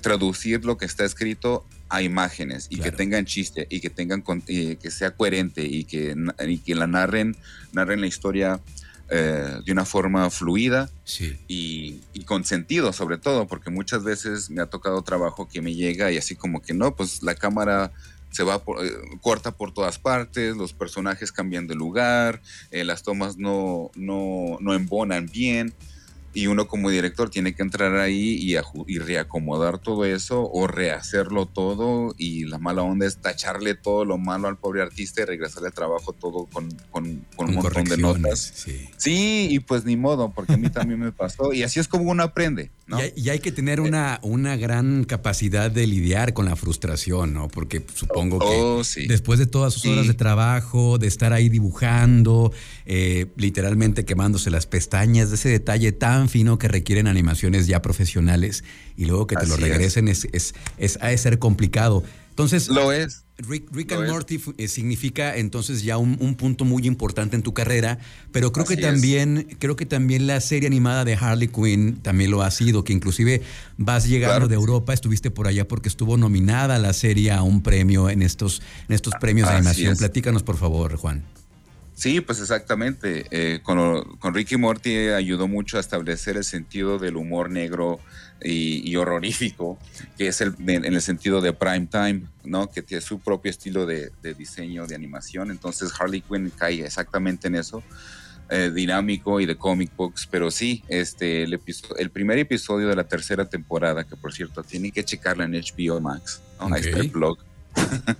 traducir 0.02 0.66
lo 0.66 0.76
que 0.76 0.84
está 0.84 1.04
escrito 1.04 1.64
a 1.88 2.02
imágenes 2.02 2.66
y 2.68 2.78
que 2.80 2.92
tengan 2.92 3.24
chiste 3.24 3.66
y 3.70 3.80
que 3.80 3.88
tengan 3.88 4.22
que 4.22 4.90
sea 4.90 5.12
coherente 5.12 5.64
y 5.64 5.84
que, 5.84 6.14
y 6.46 6.58
que 6.58 6.74
la 6.74 6.86
narren, 6.86 7.36
narren 7.72 8.02
la 8.02 8.06
historia 8.06 8.60
eh, 9.10 9.60
de 9.64 9.72
una 9.72 9.84
forma 9.84 10.28
fluida 10.30 10.90
y, 11.48 12.00
y, 12.12 12.24
con 12.24 12.44
sentido 12.44 12.92
sobre 12.92 13.16
todo, 13.16 13.46
porque 13.46 13.70
muchas 13.70 14.04
veces 14.04 14.50
me 14.50 14.60
ha 14.60 14.66
tocado 14.66 15.02
trabajo 15.02 15.48
que 15.48 15.62
me 15.62 15.74
llega 15.74 16.12
y 16.12 16.18
así 16.18 16.36
como 16.36 16.60
que 16.60 16.74
no, 16.74 16.94
pues 16.94 17.22
la 17.22 17.34
cámara 17.34 17.92
se 18.30 18.42
va 18.42 18.62
por, 18.62 18.84
eh, 18.84 18.90
corta 19.22 19.52
por 19.52 19.72
todas 19.72 19.98
partes, 19.98 20.56
los 20.56 20.72
personajes 20.72 21.32
cambian 21.32 21.66
de 21.66 21.74
lugar, 21.74 22.42
eh, 22.70 22.84
las 22.84 23.02
tomas 23.02 23.38
no, 23.38 23.90
no, 23.94 24.58
no 24.60 24.74
embonan 24.74 25.26
bien 25.26 25.74
y 26.38 26.46
uno 26.46 26.68
como 26.68 26.88
director 26.88 27.30
tiene 27.30 27.52
que 27.52 27.62
entrar 27.62 27.96
ahí 27.96 28.38
y, 28.40 28.54
y, 28.86 28.98
reacomodar 29.00 29.78
todo 29.78 30.04
eso 30.04 30.48
o 30.48 30.68
rehacerlo 30.68 31.46
todo 31.46 32.14
y 32.16 32.44
la 32.44 32.58
mala 32.58 32.82
onda 32.82 33.06
es 33.06 33.18
tacharle 33.18 33.74
todo 33.74 34.04
lo 34.04 34.18
malo 34.18 34.46
al 34.46 34.56
pobre 34.56 34.80
artista 34.80 35.22
y 35.22 35.24
regresarle 35.24 35.66
al 35.66 35.74
trabajo 35.74 36.12
todo 36.12 36.46
con, 36.46 36.70
con, 36.92 37.26
un 37.38 37.54
montón 37.54 37.82
de 37.86 37.96
notas. 37.96 38.52
Sí. 38.54 38.88
sí. 38.96 39.48
y 39.50 39.58
pues 39.58 39.84
ni 39.84 39.96
modo, 39.96 40.30
porque 40.32 40.52
a 40.52 40.56
mí 40.56 40.70
también 40.70 41.00
me 41.00 41.10
pasó 41.10 41.52
y 41.52 41.64
así 41.64 41.80
es 41.80 41.88
como 41.88 42.08
uno 42.08 42.22
aprende. 42.22 42.70
Y, 43.16 43.28
hay, 43.28 43.38
que 43.38 43.52
tener 43.52 43.80
una, 43.80 44.18
una 44.22 44.56
gran 44.56 45.04
capacidad 45.04 45.70
de 45.70 45.86
lidiar 45.86 46.32
con 46.32 46.46
la 46.46 46.56
frustración, 46.56 47.34
¿no? 47.34 47.48
Porque 47.48 47.84
supongo 47.94 48.38
que 48.38 48.46
oh, 48.46 48.82
después 49.08 49.38
de 49.38 49.46
todas 49.46 49.74
sus 49.74 49.84
horas 49.84 50.06
de 50.06 50.14
trabajo, 50.14 50.96
de 50.96 51.06
estar 51.06 51.34
ahí 51.34 51.50
dibujando, 51.50 52.50
eh, 52.86 53.26
literalmente 53.36 54.06
quemándose 54.06 54.50
las 54.50 54.66
pestañas, 54.66 55.28
de 55.28 55.36
ese 55.36 55.50
detalle 55.50 55.92
tan 55.92 56.30
fino 56.30 56.58
que 56.58 56.68
requieren 56.68 57.08
animaciones 57.08 57.66
ya 57.66 57.82
profesionales 57.82 58.64
y 58.96 59.04
luego 59.04 59.26
que 59.26 59.36
te 59.36 59.46
lo 59.46 59.56
regresen 59.56 60.08
es, 60.08 60.26
es, 60.32 60.54
es, 60.78 60.98
ha 61.02 61.08
de 61.08 61.18
ser 61.18 61.38
complicado. 61.38 62.02
Entonces, 62.30 62.68
lo 62.68 62.92
es. 62.92 63.27
Rick, 63.46 63.92
and 63.92 64.10
Morty 64.10 64.40
eh, 64.56 64.66
significa 64.66 65.36
entonces 65.36 65.84
ya 65.84 65.96
un, 65.96 66.34
punto 66.34 66.64
muy 66.64 66.86
importante 66.86 67.36
en 67.36 67.42
tu 67.42 67.54
carrera, 67.54 67.98
pero 68.32 68.52
creo 68.52 68.66
que 68.66 68.76
también 68.76 69.46
creo 69.60 69.76
que 69.76 69.86
también 69.86 70.26
la 70.26 70.40
serie 70.40 70.66
animada 70.66 71.04
de 71.04 71.14
Harley 71.14 71.46
Quinn 71.46 71.98
también 72.02 72.32
lo 72.32 72.42
ha 72.42 72.50
sido, 72.50 72.82
que 72.82 72.92
inclusive 72.92 73.42
vas 73.76 74.08
llegando 74.08 74.48
de 74.48 74.56
Europa, 74.56 74.92
estuviste 74.92 75.30
por 75.30 75.46
allá 75.46 75.68
porque 75.68 75.88
estuvo 75.88 76.16
nominada 76.16 76.78
la 76.78 76.92
serie 76.92 77.30
a 77.30 77.42
un 77.42 77.62
premio 77.62 78.10
en 78.10 78.22
estos 78.22 78.60
en 78.88 78.96
estos 78.96 79.14
premios 79.20 79.48
de 79.48 79.54
animación. 79.54 79.96
Platícanos 79.96 80.42
por 80.42 80.56
favor, 80.56 80.96
Juan. 80.96 81.22
Sí, 81.94 82.20
pues 82.20 82.40
exactamente. 82.40 83.26
Eh, 83.32 83.60
con, 83.62 84.04
con 84.18 84.32
Ricky 84.32 84.56
Morty 84.56 85.08
ayudó 85.08 85.48
mucho 85.48 85.78
a 85.78 85.80
establecer 85.80 86.36
el 86.36 86.44
sentido 86.44 86.98
del 86.98 87.16
humor 87.16 87.50
negro 87.50 87.98
y, 88.42 88.94
horrorífico, 88.96 89.78
que 90.16 90.28
es 90.28 90.40
el, 90.40 90.54
en 90.66 90.84
el 90.84 91.02
sentido 91.02 91.40
de 91.40 91.52
prime 91.52 91.88
time, 91.90 92.22
¿no? 92.44 92.70
Que 92.70 92.82
tiene 92.82 93.00
su 93.00 93.18
propio 93.18 93.50
estilo 93.50 93.86
de, 93.86 94.10
diseño, 94.36 94.86
de 94.86 94.94
animación. 94.94 95.50
Entonces 95.50 95.92
Harley 95.98 96.20
Quinn 96.20 96.52
cae 96.56 96.84
exactamente 96.84 97.48
en 97.48 97.56
eso. 97.56 97.82
Eh, 98.50 98.70
dinámico 98.74 99.40
y 99.40 99.46
de 99.46 99.56
comic 99.56 99.94
books, 99.94 100.26
pero 100.26 100.50
sí, 100.50 100.82
este, 100.88 101.42
el, 101.42 101.60
el 101.98 102.10
primer 102.10 102.38
episodio 102.38 102.88
de 102.88 102.96
la 102.96 103.04
tercera 103.04 103.44
temporada, 103.44 104.04
que 104.04 104.16
por 104.16 104.32
cierto 104.32 104.62
tienen 104.62 104.90
que 104.90 105.04
checarla 105.04 105.44
en 105.44 105.52
HBO 105.52 106.00
Max, 106.00 106.40
ahí 106.58 106.80
está 106.80 106.98
el 106.98 107.10
blog. 107.10 107.36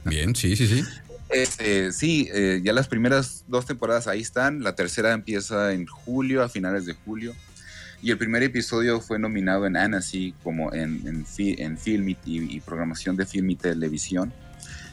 Bien, 0.04 0.37
sí, 0.37 0.54
sí, 0.54 0.66
sí. 0.66 0.84
Este, 1.30 1.92
sí, 1.92 2.28
eh, 2.32 2.62
ya 2.64 2.72
las 2.72 2.88
primeras 2.88 3.44
dos 3.48 3.66
temporadas 3.66 4.06
ahí 4.06 4.22
están. 4.22 4.62
La 4.62 4.75
tercera 4.75 5.12
empieza 5.12 5.72
en 5.72 5.87
julio, 5.87 6.42
a 6.42 6.48
finales 6.48 6.87
de 6.87 6.94
julio. 6.94 7.34
Y 8.02 8.11
el 8.11 8.19
primer 8.19 8.43
episodio 8.43 9.00
fue 9.00 9.19
nominado 9.19 9.67
en 9.67 9.76
Annecy 9.76 10.35
como 10.43 10.73
en, 10.73 11.07
en, 11.07 11.26
en 11.37 11.78
film 11.78 12.17
y, 12.25 12.61
programación 12.61 13.17
de 13.17 13.26
film 13.26 13.50
y 13.50 13.57
televisión. 13.57 14.33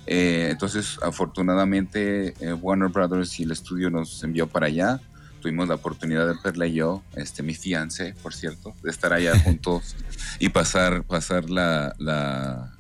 Eh, 0.07 0.49
entonces, 0.51 0.97
afortunadamente, 1.01 2.33
eh, 2.39 2.53
Warner 2.53 2.89
Brothers 2.89 3.39
y 3.39 3.43
el 3.43 3.51
estudio 3.51 3.89
nos 3.89 4.23
envió 4.23 4.47
para 4.47 4.67
allá. 4.67 4.99
Tuvimos 5.39 5.67
la 5.67 5.75
oportunidad 5.75 6.27
de 6.27 6.33
verla 6.43 6.65
yo, 6.65 7.03
este, 7.15 7.43
mi 7.43 7.53
fiance, 7.53 8.15
por 8.23 8.33
cierto, 8.33 8.73
de 8.81 8.89
estar 8.89 9.13
allá 9.13 9.37
juntos 9.43 9.95
y 10.39 10.49
pasar, 10.49 11.03
pasar 11.03 11.49
la, 11.49 11.93
la 11.99 12.71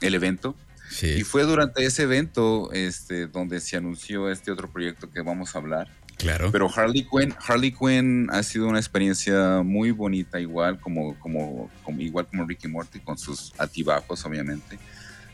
el 0.00 0.14
evento. 0.14 0.56
Y 1.00 1.22
fue 1.22 1.44
durante 1.44 1.84
ese 1.84 2.02
evento 2.02 2.70
este, 2.72 3.26
donde 3.26 3.60
se 3.60 3.76
anunció 3.76 4.30
este 4.30 4.50
otro 4.50 4.70
proyecto 4.70 5.10
que 5.10 5.22
vamos 5.22 5.54
a 5.54 5.58
hablar. 5.58 5.88
Claro. 6.16 6.50
Pero 6.52 6.70
Harley 6.74 7.06
Quinn, 7.10 7.34
Harley 7.46 7.72
Quinn 7.72 8.28
ha 8.30 8.42
sido 8.42 8.68
una 8.68 8.78
experiencia 8.78 9.62
muy 9.62 9.90
bonita, 9.90 10.38
igual 10.38 10.78
como, 10.80 11.18
como, 11.18 11.70
como, 11.82 12.00
igual 12.00 12.26
como 12.26 12.46
Ricky 12.46 12.68
Morty, 12.68 13.00
con 13.00 13.18
sus 13.18 13.52
altibajos, 13.58 14.24
obviamente. 14.24 14.78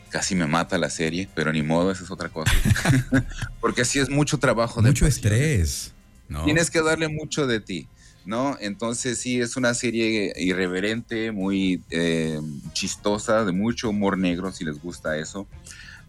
Casi 0.09 0.33
me 0.33 0.47
mata 0.47 0.77
la 0.77 0.89
serie, 0.89 1.29
pero 1.35 1.51
ni 1.53 1.61
modo, 1.61 1.91
esa 1.91 2.03
es 2.03 2.09
otra 2.09 2.29
cosa. 2.29 2.51
Porque 3.61 3.83
así 3.83 3.99
es 3.99 4.09
mucho 4.09 4.39
trabajo. 4.39 4.81
Mucho 4.81 5.05
estrés. 5.05 5.93
¿no? 6.27 6.43
Tienes 6.45 6.71
que 6.71 6.81
darle 6.81 7.07
mucho 7.07 7.45
de 7.45 7.59
ti. 7.59 7.87
¿no? 8.25 8.57
Entonces 8.59 9.19
sí, 9.19 9.39
es 9.41 9.57
una 9.57 9.73
serie 9.73 10.33
irreverente, 10.37 11.31
muy 11.31 11.81
eh, 11.89 12.39
chistosa, 12.73 13.43
de 13.43 13.51
mucho 13.51 13.89
humor 13.89 14.17
negro, 14.17 14.51
si 14.51 14.65
les 14.65 14.79
gusta 14.79 15.17
eso, 15.17 15.47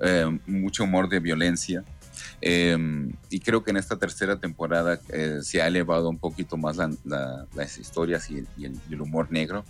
eh, 0.01 0.27
mucho 0.47 0.85
humor 0.85 1.09
de 1.09 1.21
violencia. 1.21 1.85
Em, 2.43 3.13
y 3.29 3.41
creo 3.41 3.63
que 3.63 3.71
en 3.71 3.77
esta 3.77 3.99
tercera 3.99 4.37
temporada 4.41 4.99
eh, 5.11 5.41
se 5.43 5.61
ha 5.61 5.67
elevado 5.67 6.09
un 6.09 6.19
poquito 6.19 6.57
más 6.57 6.77
las 6.77 7.79
historias 7.79 8.31
y, 8.31 8.47
el, 8.65 9.01
humor 9.01 9.31
negro. 9.31 9.65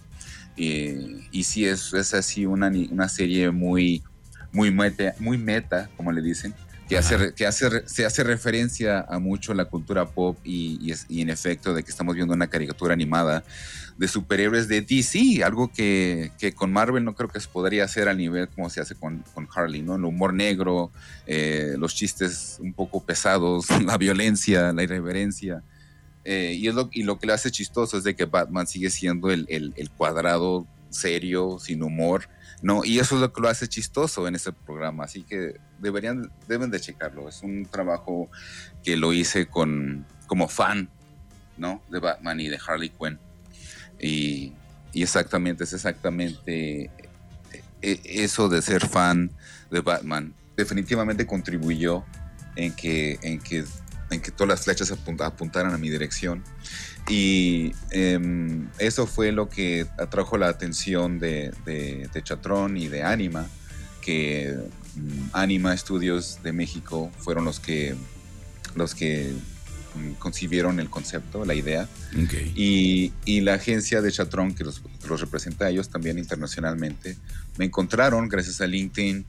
y 0.56 1.42
sí, 1.44 1.64
es, 1.64 1.92
es 1.94 2.14
así 2.14 2.46
una, 2.46 2.70
una 2.90 3.08
serie 3.08 3.50
muy, 3.50 4.02
muy, 4.52 4.70
meta, 4.70 5.14
muy 5.18 5.38
meta, 5.38 5.90
como 5.96 6.12
le 6.12 6.22
dicen, 6.22 6.54
que, 6.90 6.98
hace, 6.98 7.34
que 7.34 7.46
hace, 7.46 7.86
se 7.86 8.04
hace 8.04 8.24
referencia 8.24 9.06
a 9.08 9.20
mucho 9.20 9.54
la 9.54 9.66
cultura 9.66 10.06
pop 10.06 10.36
y, 10.42 10.92
y, 11.08 11.20
en 11.22 11.30
efecto 11.30 11.72
de 11.72 11.84
que 11.84 11.90
estamos 11.90 12.16
viendo 12.16 12.34
una 12.34 12.48
caricatura 12.48 12.94
animada 12.94 13.44
de 13.96 14.08
superhéroes 14.08 14.66
de 14.66 14.80
DC, 14.80 15.44
algo 15.44 15.70
que, 15.72 16.32
que, 16.36 16.52
con 16.52 16.72
Marvel 16.72 17.04
no 17.04 17.14
creo 17.14 17.28
que 17.28 17.38
se 17.38 17.46
podría 17.46 17.84
hacer 17.84 18.08
a 18.08 18.14
nivel 18.14 18.48
como 18.48 18.68
se 18.70 18.80
hace 18.80 18.96
con, 18.96 19.22
con 19.34 19.48
Harley, 19.54 19.82
¿no? 19.82 19.94
El 19.94 20.04
humor 20.04 20.34
negro, 20.34 20.90
eh, 21.28 21.76
los 21.78 21.94
chistes 21.94 22.56
un 22.60 22.72
poco 22.72 23.00
pesados, 23.04 23.66
la 23.84 23.96
violencia, 23.96 24.72
la 24.72 24.82
irreverencia. 24.82 25.62
Eh, 26.24 26.56
y, 26.58 26.66
es 26.66 26.74
lo, 26.74 26.88
y 26.90 27.04
lo 27.04 27.20
que 27.20 27.28
le 27.28 27.34
hace 27.34 27.52
chistoso 27.52 27.98
es 27.98 28.04
de 28.04 28.16
que 28.16 28.24
Batman 28.24 28.66
sigue 28.66 28.90
siendo 28.90 29.30
el, 29.30 29.46
el, 29.48 29.72
el 29.76 29.90
cuadrado 29.90 30.66
serio, 30.88 31.58
sin 31.60 31.84
humor, 31.84 32.28
¿no? 32.62 32.84
Y 32.84 32.98
eso 32.98 33.14
es 33.14 33.20
lo 33.20 33.32
que 33.32 33.40
lo 33.40 33.48
hace 33.48 33.68
chistoso 33.68 34.28
en 34.28 34.34
este 34.34 34.52
programa, 34.52 35.04
así 35.04 35.22
que 35.22 35.56
deberían, 35.78 36.30
deben 36.46 36.70
de 36.70 36.80
checarlo. 36.80 37.28
Es 37.28 37.42
un 37.42 37.66
trabajo 37.66 38.30
que 38.82 38.96
lo 38.96 39.12
hice 39.12 39.46
con, 39.46 40.06
como 40.26 40.48
fan, 40.48 40.90
¿no? 41.56 41.82
De 41.90 42.00
Batman 42.00 42.40
y 42.40 42.48
de 42.48 42.58
Harley 42.64 42.90
Quinn. 42.90 43.18
Y, 43.98 44.52
exactamente, 44.94 45.64
es 45.64 45.72
exactamente 45.72 46.84
e, 46.84 46.90
e, 47.82 48.00
eso 48.04 48.48
de 48.48 48.60
ser 48.62 48.86
fan 48.86 49.30
de 49.70 49.80
Batman. 49.80 50.34
Definitivamente 50.56 51.26
contribuyó 51.26 52.04
en 52.56 52.74
que, 52.74 53.18
en 53.22 53.40
que, 53.40 53.64
en 54.10 54.20
que 54.20 54.30
todas 54.30 54.48
las 54.48 54.64
flechas 54.64 54.90
apuntaran 54.90 55.72
a 55.72 55.78
mi 55.78 55.88
dirección. 55.88 56.44
Y 57.08 57.72
em, 57.90 58.68
eso 58.78 59.06
fue 59.06 59.32
lo 59.32 59.48
que 59.48 59.86
atrajo 59.98 60.38
la 60.38 60.48
atención 60.48 61.18
de, 61.18 61.52
de, 61.64 62.22
Chatrón 62.22 62.76
y 62.76 62.88
de 62.88 63.02
Anima, 63.02 63.46
que 64.00 64.56
mm, 64.94 65.30
Anima 65.32 65.76
Studios 65.76 66.38
de 66.42 66.52
México 66.52 67.10
fueron 67.18 67.44
los 67.44 67.58
que, 67.58 67.94
los 68.76 68.94
que 68.94 69.32
mm, 69.94 70.12
concibieron 70.18 70.78
el 70.78 70.88
concepto, 70.88 71.44
la 71.44 71.54
idea. 71.54 71.88
Y, 72.54 73.12
y, 73.24 73.40
la 73.40 73.54
agencia 73.54 74.02
de 74.02 74.12
Chatrón, 74.12 74.54
que 74.54 74.64
los, 74.64 74.82
los, 75.08 75.20
representa 75.20 75.66
a 75.66 75.70
ellos 75.70 75.88
también 75.88 76.18
internacionalmente, 76.18 77.16
me 77.58 77.64
encontraron 77.64 78.28
gracias 78.28 78.60
a 78.60 78.66
LinkedIn 78.66 79.26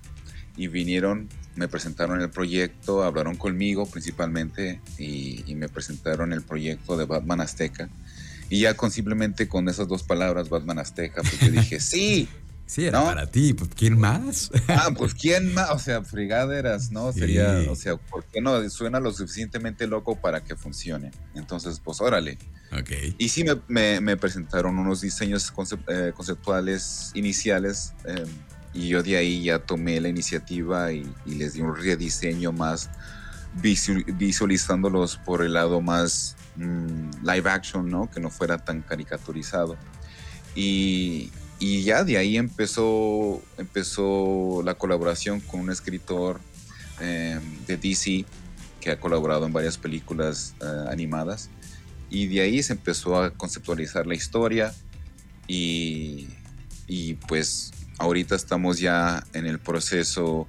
y 0.58 0.68
vinieron 0.68 1.30
me 1.56 1.68
presentaron 1.68 2.22
el 2.22 2.30
proyecto, 2.30 3.04
hablaron 3.04 3.36
conmigo 3.36 3.86
principalmente 3.86 4.82
y, 4.98 5.44
me 5.56 5.70
presentaron 5.70 6.34
el 6.34 6.42
proyecto 6.42 6.98
de 6.98 7.06
Batman 7.06 7.42
Azteca. 7.42 7.90
Y 8.50 8.62
ya 8.62 8.74
con 8.74 8.92
simplemente 8.92 9.48
con 9.48 9.70
esas 9.70 9.88
dos 9.88 10.04
palabras, 10.04 10.50
Batman 10.50 10.80
Azteca, 10.80 11.22
pues 11.22 11.40
yo 11.40 11.52
dije, 11.52 11.80
sí, 11.80 12.28
Sí, 12.66 12.86
era 12.86 13.04
para 13.04 13.28
ti, 13.28 13.54
pues 13.54 13.70
¿quién 13.76 14.00
más? 14.00 14.50
Ah, 14.70 14.92
pues 14.98 15.14
¿quién 15.14 15.54
más? 15.54 15.72
O 15.72 15.78
sea, 15.78 16.04
frigaderas, 16.04 16.90
¿no? 16.90 17.12
Sería, 17.12 17.66
o 17.70 17.76
sea, 17.76 17.98
¿por 17.98 18.24
qué 18.24 18.40
no? 18.40 18.70
Suena 18.70 19.02
lo 19.02 19.12
suficientemente 19.12 19.88
loco 19.88 20.16
para 20.16 20.42
que 20.42 20.56
funcione. 20.56 21.12
Entonces, 21.36 21.82
pues 21.84 22.00
órale. 22.00 22.38
Ok. 22.72 22.92
Y 23.18 23.28
sí 23.28 23.44
me, 23.68 24.16
presentaron 24.16 24.80
unos 24.80 25.02
diseños 25.02 25.52
eh, 25.90 26.14
conceptuales 26.16 27.12
iniciales 27.14 27.92
em, 28.06 28.26
y 28.74 28.88
yo 28.88 29.04
de 29.04 29.18
ahí 29.18 29.44
ya 29.44 29.60
tomé 29.60 30.00
la 30.00 30.10
iniciativa 30.10 30.92
y, 30.92 31.06
les 31.26 31.54
di 31.54 31.62
un 31.62 31.76
rediseño 31.76 32.52
más 32.52 32.90
visualizándolos 33.54 35.18
por 35.18 35.42
el 35.42 35.54
lado 35.54 35.82
más 35.82 36.38
mm, 36.56 37.10
live 37.24 37.50
action, 37.50 37.90
¿no? 37.90 38.10
Que 38.10 38.22
no 38.22 38.30
fuera 38.30 38.58
tan 38.58 38.82
caricaturizado. 38.82 39.76
Y, 40.56 41.32
y 41.60 41.84
ya 41.84 42.04
de 42.04 42.18
ahí 42.18 42.38
empezó, 42.38 43.42
empezó 43.58 44.62
la 44.64 44.74
colaboración 44.76 45.42
con 45.42 45.60
un 45.60 45.70
escritor 45.70 46.40
em, 47.00 47.42
de 47.68 47.78
DC 47.78 48.26
que 48.80 48.92
ha 48.92 49.00
colaborado 49.00 49.46
en 49.46 49.54
varias 49.54 49.78
películas 49.78 50.56
eh, 50.62 50.86
animadas. 50.90 51.50
Y 52.10 52.28
de 52.28 52.42
ahí 52.42 52.64
se 52.64 52.74
empezó 52.74 53.22
a 53.22 53.32
conceptualizar 53.32 54.08
la 54.08 54.16
historia 54.16 54.74
y, 55.48 56.30
y 56.88 57.14
pues 57.14 57.72
ahorita 58.02 58.36
estamos 58.36 58.80
ya 58.80 59.24
en 59.34 59.46
el 59.46 59.60
proceso 59.60 60.48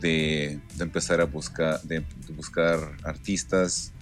de, 0.00 0.60
de 0.76 0.84
empezar 0.84 1.20
a 1.20 1.24
buscar, 1.24 1.82
de 1.82 2.04
buscar 2.36 2.78
artistas 3.04 3.92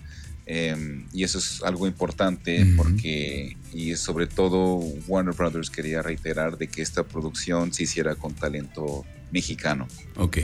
Em, 0.53 1.07
y 1.13 1.23
eso 1.23 1.39
es 1.39 1.63
algo 1.63 1.87
importante 1.87 2.67
porque, 2.77 3.57
y 3.73 3.95
sobre 3.95 4.27
todo 4.27 4.79
Warner 5.07 5.33
Brothers 5.33 5.71
quería 5.71 6.03
reiterar 6.03 6.59
de 6.59 6.67
que 6.67 6.83
esta 6.83 7.05
producción 7.05 7.73
se 7.73 7.85
hiciera 7.85 8.17
con 8.17 8.35
talento 8.35 9.05
mexicano. 9.31 9.87
Ok. 10.17 10.39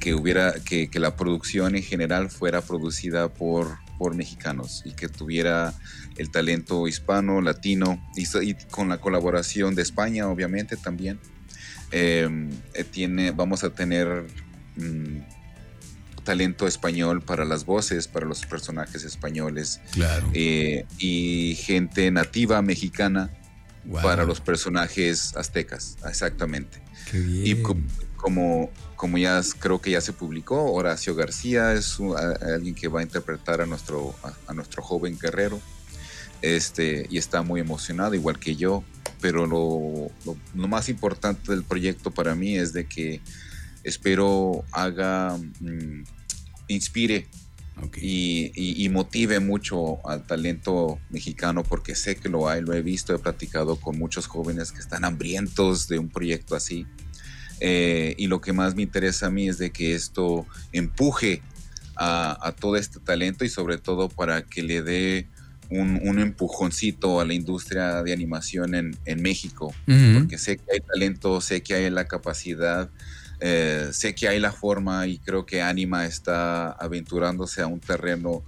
Que 0.00 0.14
hubiera, 0.14 0.54
que, 0.64 0.88
que 0.88 0.98
la 0.98 1.14
producción 1.14 1.76
en 1.76 1.84
general 1.84 2.28
fuera 2.28 2.60
producida 2.60 3.32
por, 3.32 3.76
por 3.98 4.16
mexicanos 4.16 4.82
y 4.84 4.94
que 4.94 5.08
tuviera 5.08 5.74
el 6.16 6.32
talento 6.32 6.88
hispano, 6.88 7.40
latino 7.40 8.04
y, 8.16 8.54
con 8.68 8.88
la 8.88 8.98
colaboración 8.98 9.76
de 9.76 9.82
España, 9.82 10.26
obviamente 10.26 10.76
también. 10.76 11.20
Em, 11.96 12.50
eh, 12.74 12.82
tiene, 12.82 13.30
vamos 13.30 13.62
a 13.62 13.70
tener 13.70 14.26
mm, 14.74 15.18
talento 16.24 16.66
español 16.66 17.22
para 17.22 17.44
las 17.44 17.64
voces, 17.64 18.08
para 18.08 18.26
los 18.26 18.44
personajes 18.46 19.04
españoles. 19.04 19.80
Claro. 19.92 20.28
Eh, 20.34 20.86
y 20.98 21.54
gente 21.54 22.10
nativa 22.10 22.60
mexicana 22.62 23.30
para 24.02 24.24
los 24.24 24.40
personajes 24.40 25.36
aztecas, 25.36 25.96
exactamente. 26.08 26.82
Qué 27.12 27.20
bien. 27.20 27.58
Y 27.58 27.62
como, 28.16 28.72
como 28.96 29.18
ya 29.18 29.40
creo 29.60 29.80
que 29.80 29.92
ya 29.92 30.00
se 30.00 30.12
publicó, 30.12 30.72
Horacio 30.72 31.14
García 31.14 31.74
es 31.74 31.98
alguien 32.40 32.74
que 32.74 32.88
va 32.88 33.00
a 33.00 33.02
interpretar 33.04 33.60
a 33.60 33.66
nuestro, 33.66 34.16
a, 34.48 34.52
nuestro 34.52 34.82
joven 34.82 35.16
guerrero. 35.16 35.60
Este, 36.44 37.06
y 37.08 37.16
está 37.16 37.40
muy 37.40 37.58
emocionado, 37.58 38.14
igual 38.14 38.38
que 38.38 38.54
yo. 38.54 38.84
Pero 39.22 39.46
lo, 39.46 40.10
lo, 40.54 40.68
más 40.68 40.90
importante 40.90 41.50
del 41.50 41.64
proyecto 41.64 42.10
para 42.10 42.34
mí 42.34 42.54
es 42.56 42.74
de 42.74 42.84
que 42.86 43.22
espero 43.82 44.62
haga 44.70 45.38
mm, 45.60 46.04
inspire 46.68 47.26
y, 47.96 48.88
motive 48.90 49.40
mucho 49.40 50.06
al 50.06 50.26
talento 50.26 50.98
mexicano 51.08 51.62
porque 51.62 51.94
sé 51.94 52.16
que 52.16 52.28
lo 52.28 52.46
hay, 52.46 52.60
lo 52.60 52.74
he 52.74 52.82
visto, 52.82 53.14
he 53.14 53.18
platicado 53.18 53.76
con 53.76 53.98
muchos 53.98 54.26
jóvenes 54.26 54.70
que 54.70 54.80
están 54.80 55.06
hambrientos 55.06 55.88
de 55.88 55.98
un 55.98 56.10
proyecto 56.10 56.54
así. 56.54 56.86
Eh, 57.60 58.14
y 58.18 58.26
lo 58.26 58.42
que 58.42 58.52
más 58.52 58.74
me 58.74 58.82
interesa 58.82 59.28
a 59.28 59.30
mí 59.30 59.48
es 59.48 59.56
de 59.56 59.70
que 59.70 59.94
esto 59.94 60.46
empuje 60.72 61.40
a, 61.96 62.54
todo 62.60 62.76
este 62.76 63.00
talento 63.00 63.46
y 63.46 63.48
sobre 63.48 63.78
todo 63.78 64.10
para 64.10 64.42
que 64.42 64.62
le 64.62 64.82
dé 64.82 65.28
un, 65.80 66.18
empujoncito 66.18 67.20
a 67.20 67.24
la 67.24 67.34
industria 67.34 68.02
de 68.02 68.12
animación 68.12 68.74
en, 68.74 69.22
México, 69.22 69.74
porque 69.86 70.38
sé 70.38 70.56
que 70.56 70.64
hay 70.72 70.80
talento, 70.80 71.40
sé 71.40 71.62
que 71.62 71.74
hay 71.74 71.90
la 71.90 72.06
capacidad 72.06 72.90
eh, 73.40 73.90
sé 73.92 74.14
que 74.14 74.26
hay 74.26 74.40
la 74.40 74.52
forma 74.52 75.06
y 75.06 75.18
creo 75.18 75.44
que 75.44 75.60
Anima 75.60 76.06
está 76.06 76.70
aventurándose 76.70 77.60
a 77.60 77.66
un 77.66 77.78
terreno 77.78 78.42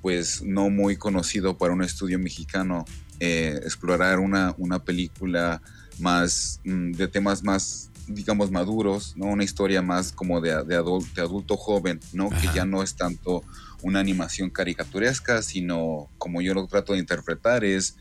pues 0.00 0.42
no 0.42 0.68
muy 0.68 0.96
conocido 0.96 1.56
para 1.56 1.72
un 1.72 1.84
estudio 1.84 2.18
mexicano, 2.18 2.84
eh, 3.20 3.60
explorar 3.62 4.18
una, 4.18 4.52
una 4.58 4.82
película 4.82 5.62
más 6.00 6.60
mm, 6.64 6.90
de 6.90 7.06
temas 7.06 7.44
más 7.44 7.91
digamos 8.06 8.50
maduros, 8.50 9.16
¿no? 9.16 9.26
Una 9.26 9.44
historia 9.44 9.82
más 9.82 10.12
como 10.12 10.40
de, 10.40 10.64
de, 10.64 10.76
adulto, 10.76 11.56
joven, 11.56 12.00
¿no? 12.12 12.30
Que 12.30 12.48
ya 12.54 12.64
no 12.64 12.82
es 12.82 12.94
tanto 12.94 13.42
una 13.82 14.00
animación 14.00 14.50
caricaturesca, 14.50 15.42
sino 15.42 16.08
como 16.18 16.40
yo 16.40 16.54
lo 16.54 16.66
trato 16.66 16.92
de 16.92 16.98
interpretar, 16.98 17.64
es 17.64 17.96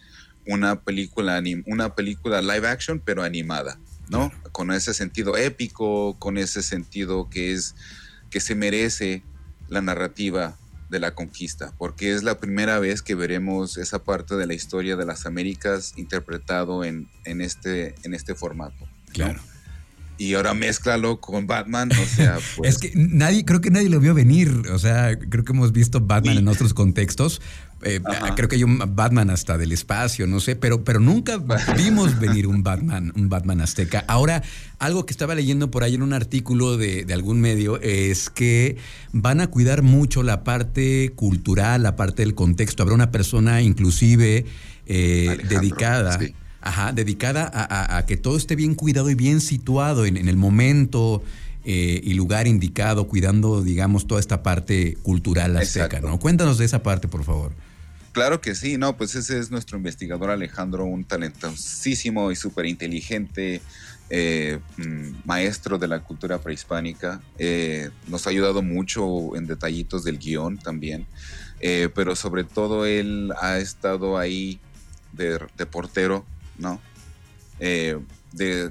una 0.47 0.81
película, 0.81 1.41
una 1.65 1.95
película 1.95 2.41
live 2.41 2.67
action, 2.67 2.99
pero 3.03 3.23
animada, 3.23 3.79
¿no? 4.09 4.31
Con 4.51 4.71
ese 4.71 4.93
sentido 4.93 5.37
épico, 5.37 6.17
con 6.19 6.37
ese 6.37 6.63
sentido 6.63 7.29
que 7.29 7.53
es 7.53 7.75
que 8.29 8.39
se 8.39 8.55
merece 8.55 9.23
la 9.67 9.81
narrativa 9.81 10.57
de 10.89 10.99
la 10.99 11.15
conquista, 11.15 11.73
porque 11.77 12.13
es 12.13 12.23
la 12.23 12.37
primera 12.37 12.79
vez 12.79 13.01
que 13.01 13.15
veremos 13.15 13.77
esa 13.77 14.03
parte 14.03 14.35
de 14.35 14.45
la 14.45 14.53
historia 14.53 14.95
de 14.95 15.05
las 15.05 15.25
Américas 15.25 15.93
interpretado 15.95 16.83
en, 16.83 17.09
en 17.23 17.41
este, 17.41 17.95
en 18.03 18.13
este 18.13 18.35
formato. 18.35 18.87
Claro 19.13 19.41
y 20.21 20.35
ahora 20.35 20.53
mézclalo 20.53 21.19
con 21.19 21.47
Batman, 21.47 21.89
o 21.91 22.05
sea, 22.05 22.37
pues... 22.55 22.75
Es 22.75 22.77
que 22.77 22.91
nadie, 22.95 23.43
creo 23.43 23.59
que 23.59 23.71
nadie 23.71 23.89
lo 23.89 23.99
vio 23.99 24.13
venir, 24.13 24.51
o 24.71 24.77
sea, 24.77 25.17
creo 25.17 25.43
que 25.43 25.51
hemos 25.51 25.71
visto 25.71 25.99
Batman 25.99 26.37
en 26.37 26.47
otros 26.47 26.75
contextos, 26.75 27.41
eh, 27.81 27.99
creo 28.35 28.47
que 28.47 28.57
hay 28.57 28.63
un 28.63 28.77
Batman 28.95 29.31
hasta 29.31 29.57
del 29.57 29.71
espacio, 29.71 30.27
no 30.27 30.39
sé, 30.39 30.55
pero, 30.55 30.83
pero 30.83 30.99
nunca 30.99 31.41
vimos 31.75 32.19
venir 32.19 32.45
un 32.45 32.61
Batman, 32.61 33.11
un 33.15 33.29
Batman 33.29 33.61
azteca. 33.61 34.05
Ahora, 34.07 34.43
algo 34.77 35.07
que 35.07 35.11
estaba 35.11 35.33
leyendo 35.33 35.71
por 35.71 35.83
ahí 35.83 35.95
en 35.95 36.03
un 36.03 36.13
artículo 36.13 36.77
de, 36.77 37.03
algún 37.11 37.41
medio 37.41 37.81
es 37.81 38.29
que 38.29 38.77
van 39.13 39.41
a 39.41 39.47
cuidar 39.47 39.81
mucho 39.81 40.21
la 40.21 40.43
parte 40.43 41.13
cultural, 41.15 41.81
la 41.81 41.95
parte 41.95 42.21
del 42.21 42.35
contexto. 42.35 42.83
Habrá 42.83 42.93
una 42.93 43.09
persona 43.09 43.63
inclusive 43.63 44.45
eh, 44.85 45.37
dedicada. 45.49 46.19
Ajá, 46.61 46.91
dedicada 46.91 47.49
a, 47.51 48.05
que 48.05 48.17
todo 48.17 48.37
esté 48.37 48.55
bien 48.55 48.75
cuidado 48.75 49.09
y 49.09 49.15
bien 49.15 49.41
situado 49.41 50.05
en, 50.05 50.15
el 50.15 50.37
momento 50.37 51.23
eh, 51.65 51.99
y 52.03 52.13
lugar 52.13 52.47
indicado, 52.47 53.07
cuidando, 53.07 53.63
digamos, 53.63 54.05
toda 54.05 54.19
esta 54.19 54.43
parte 54.43 54.95
cultural 55.01 55.57
azteca, 55.57 55.99
¿no? 55.99 56.19
Cuéntanos 56.19 56.59
de 56.59 56.65
esa 56.65 56.83
parte, 56.83 57.07
por 57.07 57.23
favor. 57.23 57.51
Claro 58.11 58.41
que 58.41 58.53
sí, 58.53 58.77
no, 58.77 58.95
pues 58.95 59.15
ese 59.15 59.39
es 59.39 59.49
nuestro 59.49 59.77
investigador 59.77 60.29
Alejandro, 60.29 60.85
un 60.85 61.03
talentosísimo 61.03 62.31
y 62.31 62.35
súper 62.35 62.67
inteligente 62.67 63.61
eh, 64.11 64.59
mm, 64.77 65.25
maestro 65.25 65.79
de 65.79 65.87
la 65.87 66.03
cultura 66.03 66.37
prehispánica. 66.37 67.23
Eh, 67.39 67.89
nos 68.07 68.27
ha 68.27 68.29
ayudado 68.29 68.61
mucho 68.61 69.35
en 69.35 69.47
detallitos 69.47 70.03
del 70.03 70.19
guion 70.19 70.59
también, 70.59 71.07
pero 71.59 72.15
sobre 72.15 72.43
todo 72.43 72.85
él 72.85 73.31
ha 73.41 73.57
estado 73.57 74.19
ahí 74.19 74.59
de, 75.13 75.39
de 75.57 75.65
portero 75.65 76.23
¿no? 76.61 76.81
Eh, 77.59 77.99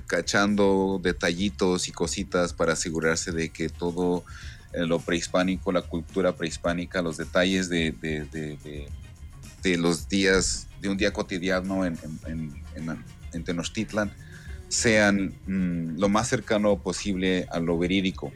cachando 0.06 0.98
detallitos 1.02 1.86
y 1.88 1.92
cositas 1.92 2.54
para 2.54 2.72
asegurarse 2.72 3.30
de 3.30 3.50
que 3.50 3.68
todo 3.68 4.24
eh, 4.72 4.86
lo 4.86 4.98
prehispánico, 5.00 5.70
la 5.70 5.82
cultura 5.82 6.34
prehispánica, 6.34 7.02
los 7.02 7.18
detalles 7.18 7.68
de, 7.68 7.92
de, 7.92 9.76
los 9.76 10.08
días, 10.08 10.66
de 10.80 10.88
un 10.88 10.96
día 10.96 11.12
cotidiano 11.12 11.84
en, 11.84 11.98
en 13.32 13.44
Tenochtitlan, 13.44 14.10
sean 14.70 15.34
mm, 15.46 15.98
lo 15.98 16.08
más 16.08 16.28
cercano 16.28 16.78
posible 16.78 17.46
a 17.50 17.58
lo 17.58 17.76
verídico, 17.76 18.32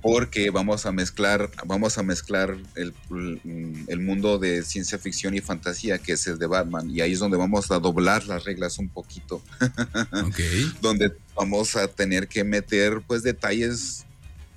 porque 0.00 0.50
vamos 0.50 0.86
a 0.86 0.92
mezclar, 0.92 1.50
vamos 1.66 1.98
a 1.98 2.04
mezclar 2.04 2.56
el, 2.76 2.94
mm, 3.10 3.88
el, 3.88 4.00
mundo 4.00 4.38
de 4.38 4.62
ciencia 4.62 4.96
ficción 4.96 5.34
y 5.34 5.40
fantasía, 5.40 5.98
que 5.98 6.12
es 6.12 6.26
el 6.28 6.38
de 6.38 6.46
Batman, 6.46 6.88
y 6.88 7.00
ahí 7.00 7.12
es 7.12 7.18
donde 7.18 7.36
vamos 7.36 7.72
a 7.72 7.80
doblar 7.80 8.24
las 8.26 8.44
reglas 8.44 8.78
un 8.78 8.88
poquito, 8.88 9.42
donde 10.80 11.12
vamos 11.34 11.74
a 11.74 11.88
tener 11.88 12.28
que 12.28 12.44
meter 12.44 13.02
pues 13.04 13.24
detalles 13.24 14.06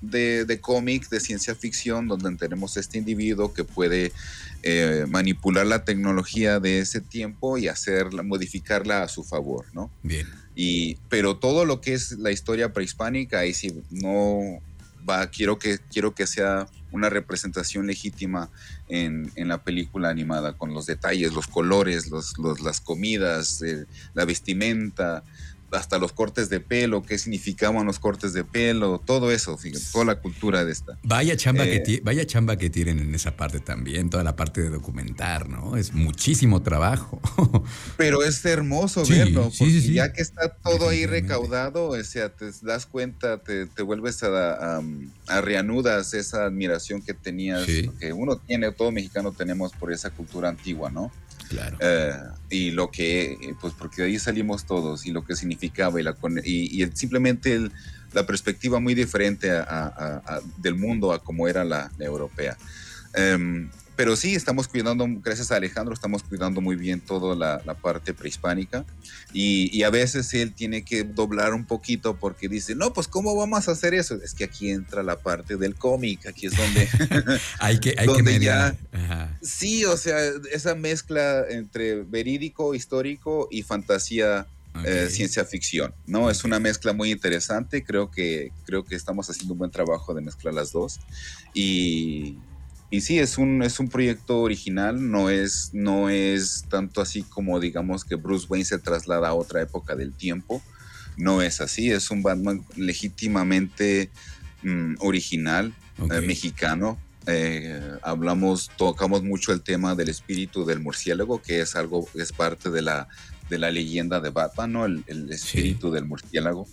de, 0.02 0.46
de 0.46 0.62
cómic, 0.62 1.10
de 1.10 1.20
ciencia 1.20 1.56
ficción, 1.56 2.08
donde 2.08 2.36
tenemos 2.36 2.78
este 2.78 3.00
individuo 3.00 3.52
que 3.52 3.64
puede 3.64 4.14
eh, 4.62 5.06
manipular 5.08 5.66
la 5.66 5.86
tecnología 5.86 6.60
de 6.60 6.80
ese 6.80 7.00
tiempo 7.02 7.58
y 7.58 7.68
hacerla, 7.68 8.24
modificarla 8.24 9.04
a 9.04 9.08
su 9.08 9.24
favor, 9.24 9.66
¿no? 9.74 9.90
Bien. 10.04 10.28
Y, 10.62 10.98
pero 11.08 11.38
todo 11.38 11.64
lo 11.64 11.80
que 11.80 11.94
es 11.94 12.12
la 12.20 12.32
historia 12.32 12.74
prehispánica, 12.74 13.40
ahí 13.40 13.54
sí 13.54 13.82
no 13.92 14.60
va, 15.10 15.28
quiero 15.28 15.58
que, 15.58 15.80
quiero 15.90 16.14
que 16.14 16.28
sea 16.28 16.68
una 16.92 17.08
representación 17.08 17.88
legítima 17.88 18.50
en, 18.90 19.32
en 19.38 19.48
la 19.48 19.64
película 19.64 20.10
animada, 20.10 20.58
con 20.58 20.74
los 20.74 20.86
detalles, 20.86 21.32
los 21.32 21.48
colores, 21.48 22.10
los, 22.10 22.34
las 22.62 22.82
comidas, 22.82 23.62
eh, 23.62 23.86
la 24.14 24.26
vestimenta, 24.26 25.24
hasta 25.72 25.98
los 25.98 26.14
cortes 26.14 26.50
de 26.50 26.60
pelo, 26.60 27.04
qué 27.04 27.18
significaban 27.18 27.86
los 27.86 28.00
cortes 28.00 28.34
de 28.34 28.44
pelo, 28.44 29.02
todo 29.04 29.32
eso, 29.32 29.58
fíjate, 29.58 29.84
toda 29.92 30.06
la 30.06 30.16
cultura 30.20 30.66
de 30.66 30.72
esta. 30.72 30.98
Vaya 31.04 31.36
chamba, 31.38 31.66
que, 31.66 31.78
eh, 31.78 32.02
vaya 32.04 32.26
chamba 32.26 32.58
que 32.58 32.70
tienen 32.70 33.00
en 33.00 33.14
esa 33.16 33.36
parte 33.36 33.60
también, 33.60 34.10
toda 34.10 34.24
la 34.24 34.36
parte 34.36 34.62
de 34.62 34.70
documentar, 34.70 35.50
¿no? 35.50 35.78
Es 35.78 35.94
muchísimo 35.94 36.62
trabajo. 36.62 37.22
Pero 37.98 38.24
es 38.24 38.44
hermoso 38.46 39.06
verlo, 39.06 39.52
porque 39.58 39.82
ya 39.82 40.14
que 40.14 40.22
está 40.22 40.50
todo 40.50 40.90
ahí 40.90 41.06
recaudado, 41.06 41.90
o 41.90 42.04
sea, 42.04 42.30
te 42.30 42.52
das 42.62 42.86
cuenta, 42.86 43.38
te, 43.38 43.66
vuelves 43.82 44.24
a, 44.24 44.82
a, 45.28 45.42
reanudas 45.42 46.14
esa 46.14 46.46
admiración 46.46 47.02
que 47.02 47.14
tenías, 47.14 47.66
que 48.00 48.14
uno 48.14 48.38
tiene, 48.38 48.72
todo 48.72 48.92
mexicano 48.92 49.32
tenemos 49.32 49.72
por 49.74 49.92
esa 49.92 50.10
cultura 50.10 50.50
antigua, 50.50 50.90
¿no? 50.90 51.12
Claro. 51.50 51.78
Eh, 51.80 52.14
y 52.50 52.72
lo 52.72 52.92
que, 52.92 53.56
pues 53.60 53.74
porque 53.74 54.04
de 54.04 54.08
ahí 54.10 54.20
salimos 54.20 54.66
todos 54.66 55.06
y 55.06 55.12
lo 55.12 55.26
que 55.26 55.36
significaba 55.36 56.00
y, 56.00 56.04
la, 56.04 56.16
y, 56.44 56.86
simplemente 56.94 57.70
la 58.14 58.26
perspectiva 58.26 58.80
muy 58.80 58.94
diferente 58.94 59.52
del 60.58 60.76
mundo 60.76 61.12
a 61.12 61.24
como 61.24 61.48
era 61.48 61.64
la, 61.64 61.92
europea. 62.00 62.58
Em, 63.14 63.70
pero 64.00 64.16
sí, 64.16 64.34
estamos 64.34 64.70
cuidando, 64.70 65.06
gracias 65.22 65.52
a 65.52 65.58
Alejandro, 65.58 65.94
estamos 65.94 66.24
cuidando 66.24 66.62
muy 66.62 66.78
bien 66.78 67.02
toda 67.02 67.36
la, 67.36 67.74
parte 67.82 68.14
prehispánica 68.14 68.86
y, 69.34 69.84
a 69.84 69.90
veces 69.90 70.34
él 70.34 70.54
tiene 70.54 70.86
que 70.86 71.04
doblar 71.04 71.54
un 71.54 71.66
poquito 71.66 72.16
porque 72.16 72.48
dice, 72.48 72.76
no, 72.76 72.94
pues 72.94 73.10
¿cómo 73.10 73.36
vamos 73.36 73.68
a 73.68 73.74
hacer 73.74 73.94
eso? 73.94 74.16
Es 74.24 74.34
que 74.34 74.46
aquí 74.46 74.70
entra 74.70 75.04
la 75.04 75.18
parte 75.18 75.58
del 75.58 75.76
cómic, 75.76 76.28
aquí 76.28 76.46
es 76.46 76.56
donde... 76.56 76.88
hay 77.60 77.82
que, 77.82 77.94
hay 77.98 78.08
que 78.08 78.40
ya, 78.40 78.74
Sí, 79.42 79.84
o 79.84 79.98
sea, 79.98 80.18
esa 80.50 80.76
mezcla 80.76 81.44
entre 81.50 82.04
verídico, 82.04 82.76
histórico 82.76 83.50
y 83.52 83.64
fantasía. 83.64 84.48
Eh, 84.86 85.10
ciencia 85.10 85.44
ficción, 85.44 85.94
¿no? 86.06 86.30
Es 86.30 86.46
una 86.46 86.58
mezcla 86.58 86.94
muy 86.94 87.12
interesante, 87.12 87.84
creo 87.84 88.10
que, 88.12 88.54
creo 88.66 88.86
que 88.86 88.96
estamos 88.96 89.30
haciendo 89.30 89.56
un 89.56 89.60
buen 89.60 89.72
trabajo 89.72 90.14
de 90.14 90.22
mezclar 90.22 90.54
las 90.54 90.72
dos 90.72 91.02
y, 91.54 92.38
y 92.92 93.02
sí, 93.02 93.20
es 93.20 93.38
un, 93.38 93.62
es 93.62 93.80
un 93.80 93.88
proyecto 93.88 94.40
original, 94.40 95.12
no 95.12 95.30
es, 95.30 95.70
no 95.74 96.10
es 96.10 96.66
tanto 96.70 97.02
así 97.02 97.22
como 97.22 97.60
digamos 97.60 98.04
que 98.04 98.16
Bruce 98.16 98.48
Wayne 98.50 98.66
se 98.66 98.80
traslada 98.80 99.30
a 99.30 99.34
otra 99.36 99.62
época 99.62 99.96
del 99.96 100.14
tiempo. 100.14 100.62
No 101.16 101.42
es 101.42 101.62
así, 101.62 101.92
es 101.92 102.10
un 102.10 102.24
Batman 102.24 102.66
legítimamente 102.76 104.10
mm, 104.64 104.96
original, 105.00 105.74
eh, 106.12 106.22
mexicano. 106.22 106.98
Eh, 107.28 107.80
hablamos, 108.02 108.72
tocamos 108.76 109.22
mucho 109.22 109.52
el 109.54 109.62
tema 109.62 109.94
del 109.94 110.10
espíritu 110.10 110.66
del 110.66 110.80
murciélago, 110.80 111.42
que 111.42 111.62
es 111.62 111.76
algo, 111.76 112.08
es 112.16 112.32
parte 112.32 112.72
de 112.72 112.82
la, 112.82 113.08
de 113.50 113.60
la 113.60 113.70
leyenda 113.70 114.20
de 114.20 114.30
Batman, 114.30 114.72
¿no? 114.72 114.86
El, 114.86 115.30
espíritu 115.30 115.92
del 115.92 116.06
murciélago. 116.06 116.68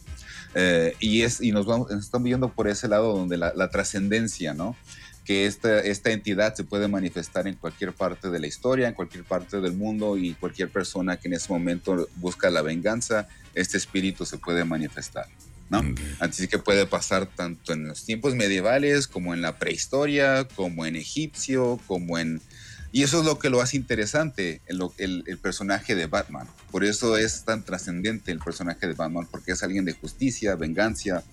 Eh, 0.54 0.94
y, 1.00 1.22
es, 1.22 1.42
y 1.42 1.52
nos, 1.52 1.66
vamos, 1.66 1.90
estamos 1.90 2.24
viendo 2.24 2.48
por 2.48 2.68
ese 2.68 2.88
lado 2.88 3.14
donde 3.14 3.36
la, 3.36 3.52
la 3.54 3.68
trascendencia, 3.68 4.54
¿no? 4.54 4.76
Que 5.26 5.46
esta, 5.46 5.80
esta 5.80 6.12
entidad 6.12 6.54
se 6.54 6.62
puede 6.62 6.86
manifestar 6.86 7.48
en 7.48 7.56
cualquier 7.56 7.92
parte 7.92 8.30
de 8.30 8.38
la 8.38 8.46
historia, 8.46 8.86
en 8.86 8.94
cualquier 8.94 9.24
parte 9.24 9.60
del 9.60 9.72
mundo 9.72 10.16
y 10.16 10.34
cualquier 10.34 10.70
persona 10.70 11.16
que 11.16 11.26
en 11.26 11.34
ese 11.34 11.52
momento 11.52 12.08
busca 12.14 12.48
la 12.48 12.62
venganza, 12.62 13.26
este 13.52 13.76
espíritu 13.76 14.24
se 14.24 14.38
puede 14.38 14.64
manifestar. 14.64 15.26
¿no? 15.68 15.82
Así 16.20 16.46
que 16.46 16.58
puede 16.58 16.86
pasar 16.86 17.26
tanto 17.26 17.72
en 17.72 17.88
los 17.88 18.04
tiempos 18.04 18.36
medievales 18.36 19.08
como 19.08 19.34
en 19.34 19.42
la 19.42 19.58
prehistoria, 19.58 20.46
como 20.54 20.86
en 20.86 20.94
egipcio, 20.94 21.80
como 21.88 22.20
en... 22.20 22.40
Y 22.92 23.02
eso 23.02 23.18
es 23.18 23.26
lo 23.26 23.40
que 23.40 23.50
lo 23.50 23.60
hace 23.60 23.76
interesante, 23.76 24.60
el, 24.66 24.80
el, 24.98 25.24
el 25.26 25.38
personaje 25.38 25.96
de 25.96 26.06
Batman. 26.06 26.46
Por 26.70 26.84
eso 26.84 27.16
es 27.16 27.44
tan 27.44 27.64
trascendente 27.64 28.30
el 28.30 28.38
personaje 28.38 28.86
de 28.86 28.94
Batman, 28.94 29.26
porque 29.28 29.52
es 29.52 29.62
alguien 29.64 29.84
de 29.84 29.92
justicia, 29.92 30.54
venganza, 30.54 31.24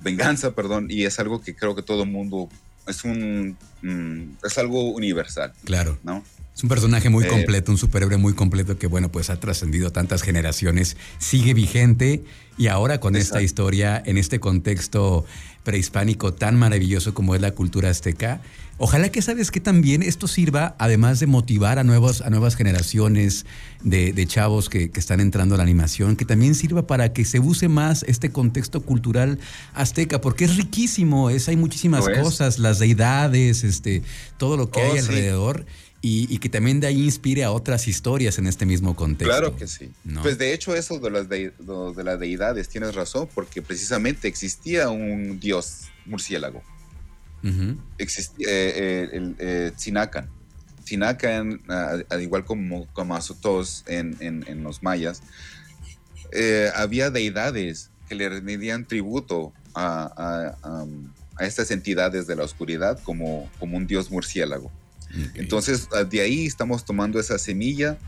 venganza, 0.00 0.54
perdón, 0.54 0.86
y 0.90 1.04
es 1.04 1.20
algo 1.20 1.42
que 1.42 1.54
creo 1.54 1.76
que 1.76 1.82
todo 1.82 2.06
mundo 2.06 2.48
es 2.88 3.04
un 3.04 3.56
mm, 3.82 4.44
es 4.44 4.58
algo 4.58 4.90
universal. 4.90 5.52
Claro. 5.64 5.98
¿no? 6.02 6.22
Es 6.58 6.64
un 6.64 6.70
personaje 6.70 7.08
muy 7.08 7.24
completo, 7.24 7.70
un 7.70 7.78
superhéroe 7.78 8.16
muy 8.16 8.32
completo 8.32 8.76
que, 8.78 8.88
bueno, 8.88 9.12
pues 9.12 9.30
ha 9.30 9.38
trascendido 9.38 9.92
tantas 9.92 10.22
generaciones, 10.22 10.96
sigue 11.18 11.54
vigente 11.54 12.24
y 12.56 12.66
ahora 12.66 12.98
con 12.98 13.14
esta 13.14 13.40
historia, 13.40 14.02
en 14.04 14.18
este 14.18 14.40
contexto 14.40 15.24
prehispánico 15.62 16.34
tan 16.34 16.58
maravilloso 16.58 17.14
como 17.14 17.36
es 17.36 17.40
la 17.40 17.52
cultura 17.52 17.90
azteca, 17.90 18.40
Ojalá 18.80 19.08
que 19.08 19.22
sabes 19.22 19.50
que 19.50 19.58
también 19.58 20.04
esto 20.04 20.28
sirva, 20.28 20.76
además 20.78 21.18
de 21.18 21.26
motivar 21.26 21.80
a, 21.80 21.84
nuevos, 21.84 22.20
a 22.20 22.30
nuevas 22.30 22.54
generaciones 22.54 23.44
de, 23.82 24.26
chavos 24.28 24.68
que, 24.68 24.92
están 24.94 25.18
entrando 25.18 25.56
a 25.56 25.58
la 25.58 25.64
animación, 25.64 26.14
que 26.14 26.24
también 26.24 26.54
sirva 26.54 26.86
para 26.86 27.12
que 27.12 27.24
se 27.24 27.40
use 27.40 27.66
más 27.66 28.04
este 28.04 28.30
contexto 28.30 28.80
cultural 28.82 29.40
azteca, 29.74 30.20
porque 30.20 30.44
es 30.44 30.56
riquísimo, 30.56 31.28
es, 31.28 31.48
hay 31.48 31.56
muchísimas 31.56 32.08
cosas, 32.08 32.60
las 32.60 32.78
deidades, 32.78 33.64
este, 33.64 34.04
todo 34.36 34.56
lo 34.56 34.70
que 34.70 34.80
hay 34.80 34.98
oh, 34.98 35.00
alrededor. 35.00 35.66
Y, 36.00 36.38
que 36.38 36.48
también 36.48 36.78
de 36.78 36.86
ahí 36.86 37.02
inspire 37.02 37.42
a 37.42 37.50
otras 37.50 37.88
historias 37.88 38.38
en 38.38 38.46
este 38.46 38.64
mismo 38.64 38.94
contexto. 38.94 39.36
Claro 39.36 39.56
que 39.56 39.66
sí. 39.66 39.90
Pues 40.22 40.38
de 40.38 40.54
hecho 40.54 40.76
eso 40.76 41.00
de 41.00 41.10
las, 41.10 41.28
de, 41.28 41.52
de 41.58 42.04
las 42.04 42.20
deidades 42.20 42.68
tienes 42.68 42.94
razón, 42.94 43.28
porque 43.34 43.62
precisamente 43.62 44.28
existía 44.28 44.90
un 44.90 45.40
dios 45.40 45.88
murciélago. 46.06 46.62
Existía 47.98 48.48
eh, 48.48 48.72
eh, 48.76 49.08
el 49.12 49.36
eh, 49.38 49.72
Tzinacan. 49.76 50.28
Tzinacan, 50.84 51.60
al 51.68 52.22
igual 52.22 52.44
como, 52.44 52.86
como 52.92 53.14
Azotos 53.14 53.84
en, 53.86 54.16
en, 54.20 54.62
los 54.62 54.82
mayas, 54.82 55.22
había 56.74 57.10
deidades 57.10 57.90
que 58.08 58.14
le 58.14 58.28
rendían 58.28 58.86
tributo 58.86 59.52
a, 59.74 60.54
a, 61.36 61.44
estas 61.44 61.70
entidades 61.70 62.26
de 62.26 62.34
la 62.36 62.42
oscuridad 62.42 62.98
como, 63.04 63.50
como 63.58 63.76
un 63.76 63.86
dios 63.86 64.10
murciélago. 64.10 64.72
Entonces, 65.34 65.88
de 66.10 66.20
ahí 66.20 66.46
estamos 66.46 66.84
tomando 66.84 67.18
esa 67.18 67.38
semilla 67.38 67.98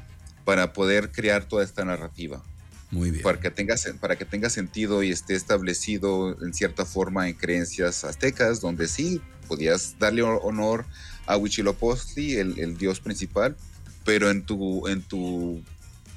para 0.45 0.73
poder 0.73 1.11
crear 1.11 1.45
toda 1.45 1.65
esta 1.65 1.85
narrativa. 1.85 2.43
Muy 2.91 3.11
bien. 3.11 3.23
Para 3.23 3.39
que, 3.39 3.51
tenga, 3.51 3.77
para 4.01 4.17
que 4.17 4.25
tenga 4.25 4.51
sentido 4.51 5.03
y 5.03 5.11
esté 5.11 5.35
establecido 5.35 6.37
en 6.43 6.53
cierta 6.53 6.85
forma 6.85 7.29
en 7.29 7.35
creencias 7.35 8.05
aztecas, 8.05 8.61
donde 8.61 8.89
sí 8.89 9.21
podías 9.47 9.97
darle 9.99 10.23
honor 10.23 10.85
a 11.27 11.37
Huitzilopochtli, 11.37 12.37
el, 12.37 12.59
el 12.59 12.77
dios 12.77 13.01
principal, 13.01 13.57
pero 14.05 14.31
en 14.31 14.43
tu, 14.43 14.89
en, 14.89 15.03
tu, 15.03 15.63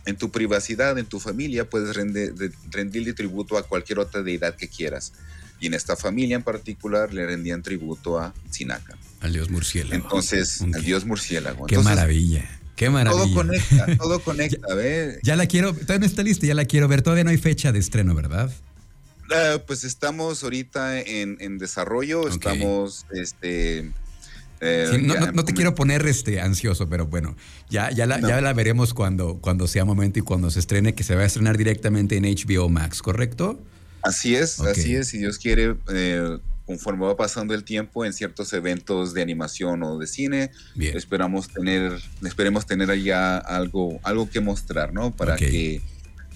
en 0.06 0.18
tu 0.18 0.32
privacidad, 0.32 0.98
en 0.98 1.06
tu 1.06 1.20
familia, 1.20 1.70
puedes 1.70 1.96
rendirle 1.96 3.14
tributo 3.14 3.58
a 3.58 3.64
cualquier 3.64 4.00
otra 4.00 4.24
deidad 4.24 4.56
que 4.56 4.68
quieras. 4.68 5.14
Y 5.60 5.68
en 5.68 5.76
esta 5.76 5.96
familia 5.96 6.36
en 6.36 6.44
particular 6.44 7.14
le 7.14 7.26
rendían 7.26 7.62
tributo 7.62 8.20
a 8.20 8.34
Sinaca. 8.50 8.98
Al 9.24 9.34
dios 9.34 9.50
murciélago. 9.50 9.96
Entonces, 9.96 10.62
al 10.62 10.84
dios 10.84 11.06
murciélago. 11.06 11.66
Qué 11.66 11.80
maravilla. 11.80 12.44
Qué 12.76 12.90
maravilla. 12.90 13.24
Todo 13.24 13.34
conecta, 13.34 13.98
todo 13.98 14.20
conecta, 14.20 14.76
¿ves? 14.76 15.20
Ya 15.24 15.36
la 15.36 15.46
quiero, 15.48 15.74
todavía 15.74 16.00
no 16.00 16.06
está 16.06 16.24
lista, 16.24 16.46
ya 16.46 16.56
la 16.56 16.66
quiero 16.66 16.88
ver. 16.88 17.02
Todavía 17.02 17.24
no 17.24 17.30
hay 17.30 17.38
fecha 17.38 17.72
de 17.72 17.80
estreno, 17.80 18.14
¿verdad? 18.16 18.52
Ah, 19.32 19.62
pues 19.66 19.86
estamos 19.86 20.44
ahorita 20.44 21.00
en, 21.00 21.58
desarrollo, 21.58 22.28
estamos, 22.28 23.06
este... 23.14 23.92
Eh, 24.66 24.98
no, 25.34 25.44
te 25.44 25.54
quiero 25.54 25.76
poner 25.76 26.06
este 26.08 26.40
ansioso, 26.40 26.88
pero 26.88 27.06
bueno, 27.06 27.36
ya, 27.70 27.92
ya, 27.92 28.06
la, 28.06 28.22
ya 28.22 28.40
la 28.40 28.54
veremos 28.54 28.94
cuando, 28.94 29.40
cuando 29.42 29.68
sea 29.68 29.84
momento 29.84 30.20
y 30.20 30.22
cuando 30.22 30.50
se 30.52 30.60
estrene, 30.60 30.96
que 30.96 31.04
se 31.04 31.16
va 31.16 31.24
a 31.24 31.26
estrenar 31.26 31.58
directamente 31.58 32.16
en 32.16 32.24
HBO 32.24 32.70
Max, 32.70 33.02
¿correcto? 33.02 33.60
Así 34.04 34.36
es, 34.36 34.60
así 34.62 34.96
es, 34.96 35.10
si 35.10 35.18
Dios 35.18 35.38
quiere, 35.38 35.76
eh, 35.94 36.38
conforme 36.66 37.06
va 37.06 37.18
pasando 37.18 37.54
el 37.54 37.64
tiempo 37.64 38.06
en 38.06 38.14
ciertos 38.14 38.54
eventos 38.54 39.14
de 39.14 39.22
animación 39.22 39.84
o 39.84 39.98
de 39.98 40.08
cine, 40.08 40.52
esperamos 40.78 41.50
tener, 41.50 42.00
esperemos 42.24 42.66
tener 42.66 42.90
allá 42.90 43.38
algo, 43.38 44.00
algo 44.04 44.30
que 44.30 44.40
mostrar, 44.40 44.94
¿no? 44.94 45.16
Para 45.16 45.36
que, 45.36 45.82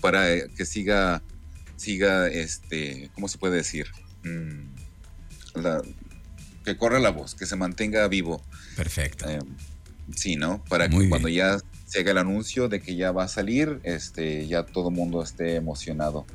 para 0.01 0.47
que 0.49 0.65
siga, 0.65 1.21
siga, 1.77 2.27
este, 2.27 3.09
¿cómo 3.13 3.27
se 3.27 3.37
puede 3.37 3.55
decir? 3.57 3.87
Mm, 4.23 4.75
que 6.65 6.77
corra 6.77 6.99
la 6.99 7.11
voz, 7.11 7.33
que 7.33 7.45
se 7.45 7.55
mantenga 7.55 8.05
vivo. 8.09 8.43
Perfecto. 8.75 9.29
Eh, 9.29 9.39
sí, 10.13 10.35
¿no? 10.35 10.63
Para 10.65 10.89
que 10.89 11.07
cuando 11.07 11.29
ya 11.29 11.57
se 11.85 12.01
haga 12.01 12.11
el 12.11 12.17
anuncio 12.17 12.67
de 12.67 12.81
que 12.81 12.95
ya 12.95 13.13
va 13.13 13.23
a 13.23 13.27
salir, 13.29 13.79
este, 13.83 14.45
ya 14.47 14.65
todo 14.65 14.89
el 14.89 14.95
mundo 14.95 15.23
esté 15.23 15.55
emocionado. 15.55 16.25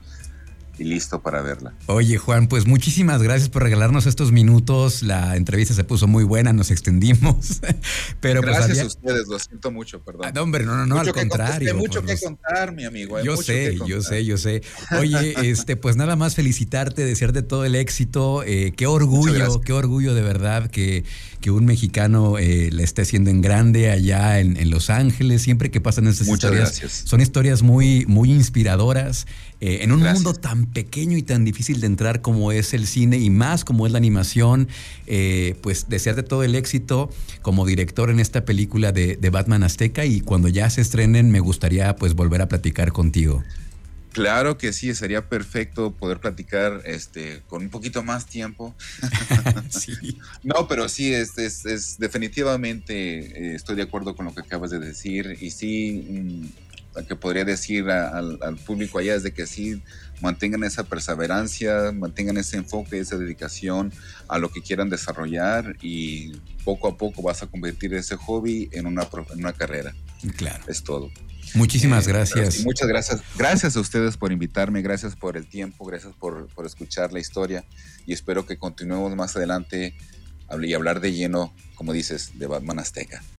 Listo 0.85 1.23
para 1.23 1.43
verla. 1.43 1.75
Oye, 1.87 2.19
Juan, 2.19 2.49
pues 2.49 2.67
muchísimas 2.67 3.23
gracias 3.23 3.49
por 3.49 3.63
regalarnos 3.63 4.07
estos 4.07 4.33
minutos. 4.33 5.03
La 5.03 5.37
entrevista 5.37 5.75
se 5.75 5.85
puso 5.85 6.07
muy 6.07 6.25
buena, 6.25 6.53
nos 6.53 6.71
extendimos. 6.71 7.61
Pero 8.21 8.41
pues, 8.41 8.57
gracias 8.57 8.79
a 8.81 8.87
ustedes, 8.87 9.29
lo 9.29 9.39
siento 9.39 9.71
mucho, 9.71 10.01
perdón. 10.01 10.27
Ah, 10.27 10.33
no, 10.33 10.43
hombre, 10.43 10.65
no, 10.65 10.77
no, 10.77 10.87
no, 10.87 10.99
al 10.99 11.13
contrario. 11.13 11.73
Hay 11.73 11.79
mucho 11.79 12.03
que 12.03 12.19
contar, 12.19 12.73
mi 12.73 12.85
amigo. 12.85 13.21
yo 13.23 13.37
sé, 13.37 13.79
yo 13.87 14.03
sé, 14.03 14.25
yo 14.25 14.37
sé. 14.39 14.63
Oye, 14.99 15.35
este, 15.51 15.77
pues 15.77 15.97
nada 15.97 16.17
más 16.17 16.35
felicitarte, 16.35 17.05
desearte 17.05 17.43
todo 17.43 17.65
el 17.65 17.75
éxito. 17.75 18.43
Eh, 18.45 18.73
qué 18.77 18.87
orgullo, 18.87 19.61
qué 19.61 19.73
orgullo 19.73 20.15
de 20.15 20.23
verdad 20.23 20.71
que, 20.71 21.05
que 21.41 21.51
un 21.51 21.65
mexicano 21.65 22.39
eh, 22.39 22.71
le 22.73 22.83
esté 22.83 23.03
haciendo 23.03 23.31
en 23.31 23.41
grande 23.41 23.91
allá 23.91 24.41
en, 24.41 24.57
en, 24.57 24.71
Los 24.71 24.91
Ángeles. 24.91 25.43
Siempre 25.43 25.71
que 25.71 25.81
pasan 25.81 26.07
estas 26.07 26.29
historias, 26.29 26.83
son 27.05 27.21
historias 27.21 27.63
muy, 27.63 28.07
muy 28.07 28.31
inspiradoras. 28.31 29.27
Eh, 29.65 29.85
en 29.85 29.93
un 29.93 30.03
mundo 30.03 30.35
tan 30.35 30.72
pequeño 30.73 31.17
y 31.17 31.23
tan 31.23 31.45
difícil 31.45 31.81
de 31.81 31.87
entrar 31.87 32.21
como 32.21 32.53
es 32.53 32.75
el 32.75 32.87
cine 32.87 33.19
y 33.19 33.31
más 33.31 33.65
como 33.65 33.87
es 33.87 33.93
la 33.93 33.99
animación, 33.99 34.69
eh, 35.07 35.57
pues 35.63 35.89
desearte 35.89 36.23
todo 36.23 36.43
el 36.43 36.55
éxito 36.55 37.11
como 37.43 37.67
director 37.67 38.11
en 38.11 38.21
esta 38.21 38.45
película 38.45 38.93
de, 38.93 39.19
Batman 39.33 39.63
Azteca 39.63 40.05
y 40.05 40.21
cuando 40.21 40.49
ya 40.49 40.69
se 40.69 40.83
estrenen 40.83 41.31
me 41.31 41.41
gustaría 41.41 41.97
pues 41.97 42.15
volver 42.15 42.43
a 42.43 42.49
platicar 42.49 42.93
contigo. 42.93 43.43
Claro 44.13 44.59
que 44.59 44.75
sí, 44.75 44.95
sería 44.95 45.27
perfecto 45.27 45.93
poder 45.93 46.21
platicar 46.21 46.83
este, 46.85 47.41
con 47.47 47.63
un 47.63 47.71
poquito 47.71 48.03
más 48.03 48.27
tiempo. 48.27 48.75
No, 50.43 50.69
pero 50.69 50.89
sí, 50.89 51.15
es, 51.15 51.39
es, 51.39 51.99
definitivamente 51.99 53.53
eh, 53.53 53.55
estoy 53.55 53.77
de 53.77 53.83
acuerdo 53.83 54.15
con 54.15 54.27
lo 54.27 54.35
que 54.35 54.41
acabas 54.41 54.71
de 54.71 54.81
decir 54.81 55.39
y 55.41 55.51
sí, 55.51 56.07
mm, 56.11 57.03
que 57.09 57.17
podría 57.17 57.45
decir 57.45 57.89
al, 57.91 58.39
público 58.67 58.99
allá 58.99 59.15
es 59.15 59.23
de 59.23 59.33
que 59.33 59.47
sí 59.47 59.83
mantengan 60.23 60.63
esa 60.65 60.85
perseverancia, 60.85 61.93
mantengan 61.93 62.39
ese 62.39 62.57
enfoque, 62.57 62.99
esa 62.99 63.19
dedicación 63.19 63.93
a 64.29 64.39
lo 64.39 64.51
que 64.51 64.63
quieran 64.63 64.89
desarrollar 64.89 65.77
y 65.83 66.33
poco 66.65 66.89
a 66.89 66.97
poco 66.97 67.23
vas 67.23 67.43
a 67.43 67.49
convertir 67.49 67.93
ese 67.95 68.17
hobby 68.17 68.71
en 68.73 68.87
una, 68.87 69.03
en 69.03 69.39
una 69.39 69.53
carrera. 69.53 69.93
Claro. 70.37 70.65
Es 70.69 70.85
todo. 70.85 71.11
Muchísimas 71.55 72.07
eh, 72.07 72.13
gracias. 72.13 72.61
muchas 72.65 72.89
gracias. 72.89 73.21
Gracias 73.37 73.77
a 73.77 73.81
ustedes 73.81 74.17
por 74.17 74.31
invitarme, 74.33 74.81
gracias 74.81 75.17
por 75.17 75.37
el 75.37 75.47
tiempo, 75.47 75.85
gracias 75.85 76.15
por, 76.15 76.47
por 76.55 76.65
escuchar 76.67 77.13
la 77.13 77.19
historia 77.19 77.65
y 78.07 78.13
espero 78.13 78.47
que 78.47 78.57
continuemos 78.57 79.15
más 79.17 79.37
adelante 79.37 79.97
y 80.63 80.75
hablar 80.75 81.01
de 81.01 81.13
lleno, 81.13 81.55
como 81.75 81.93
dices, 81.93 82.39
de 82.39 82.47
Batman 82.47 82.79
Azteca. 82.79 83.23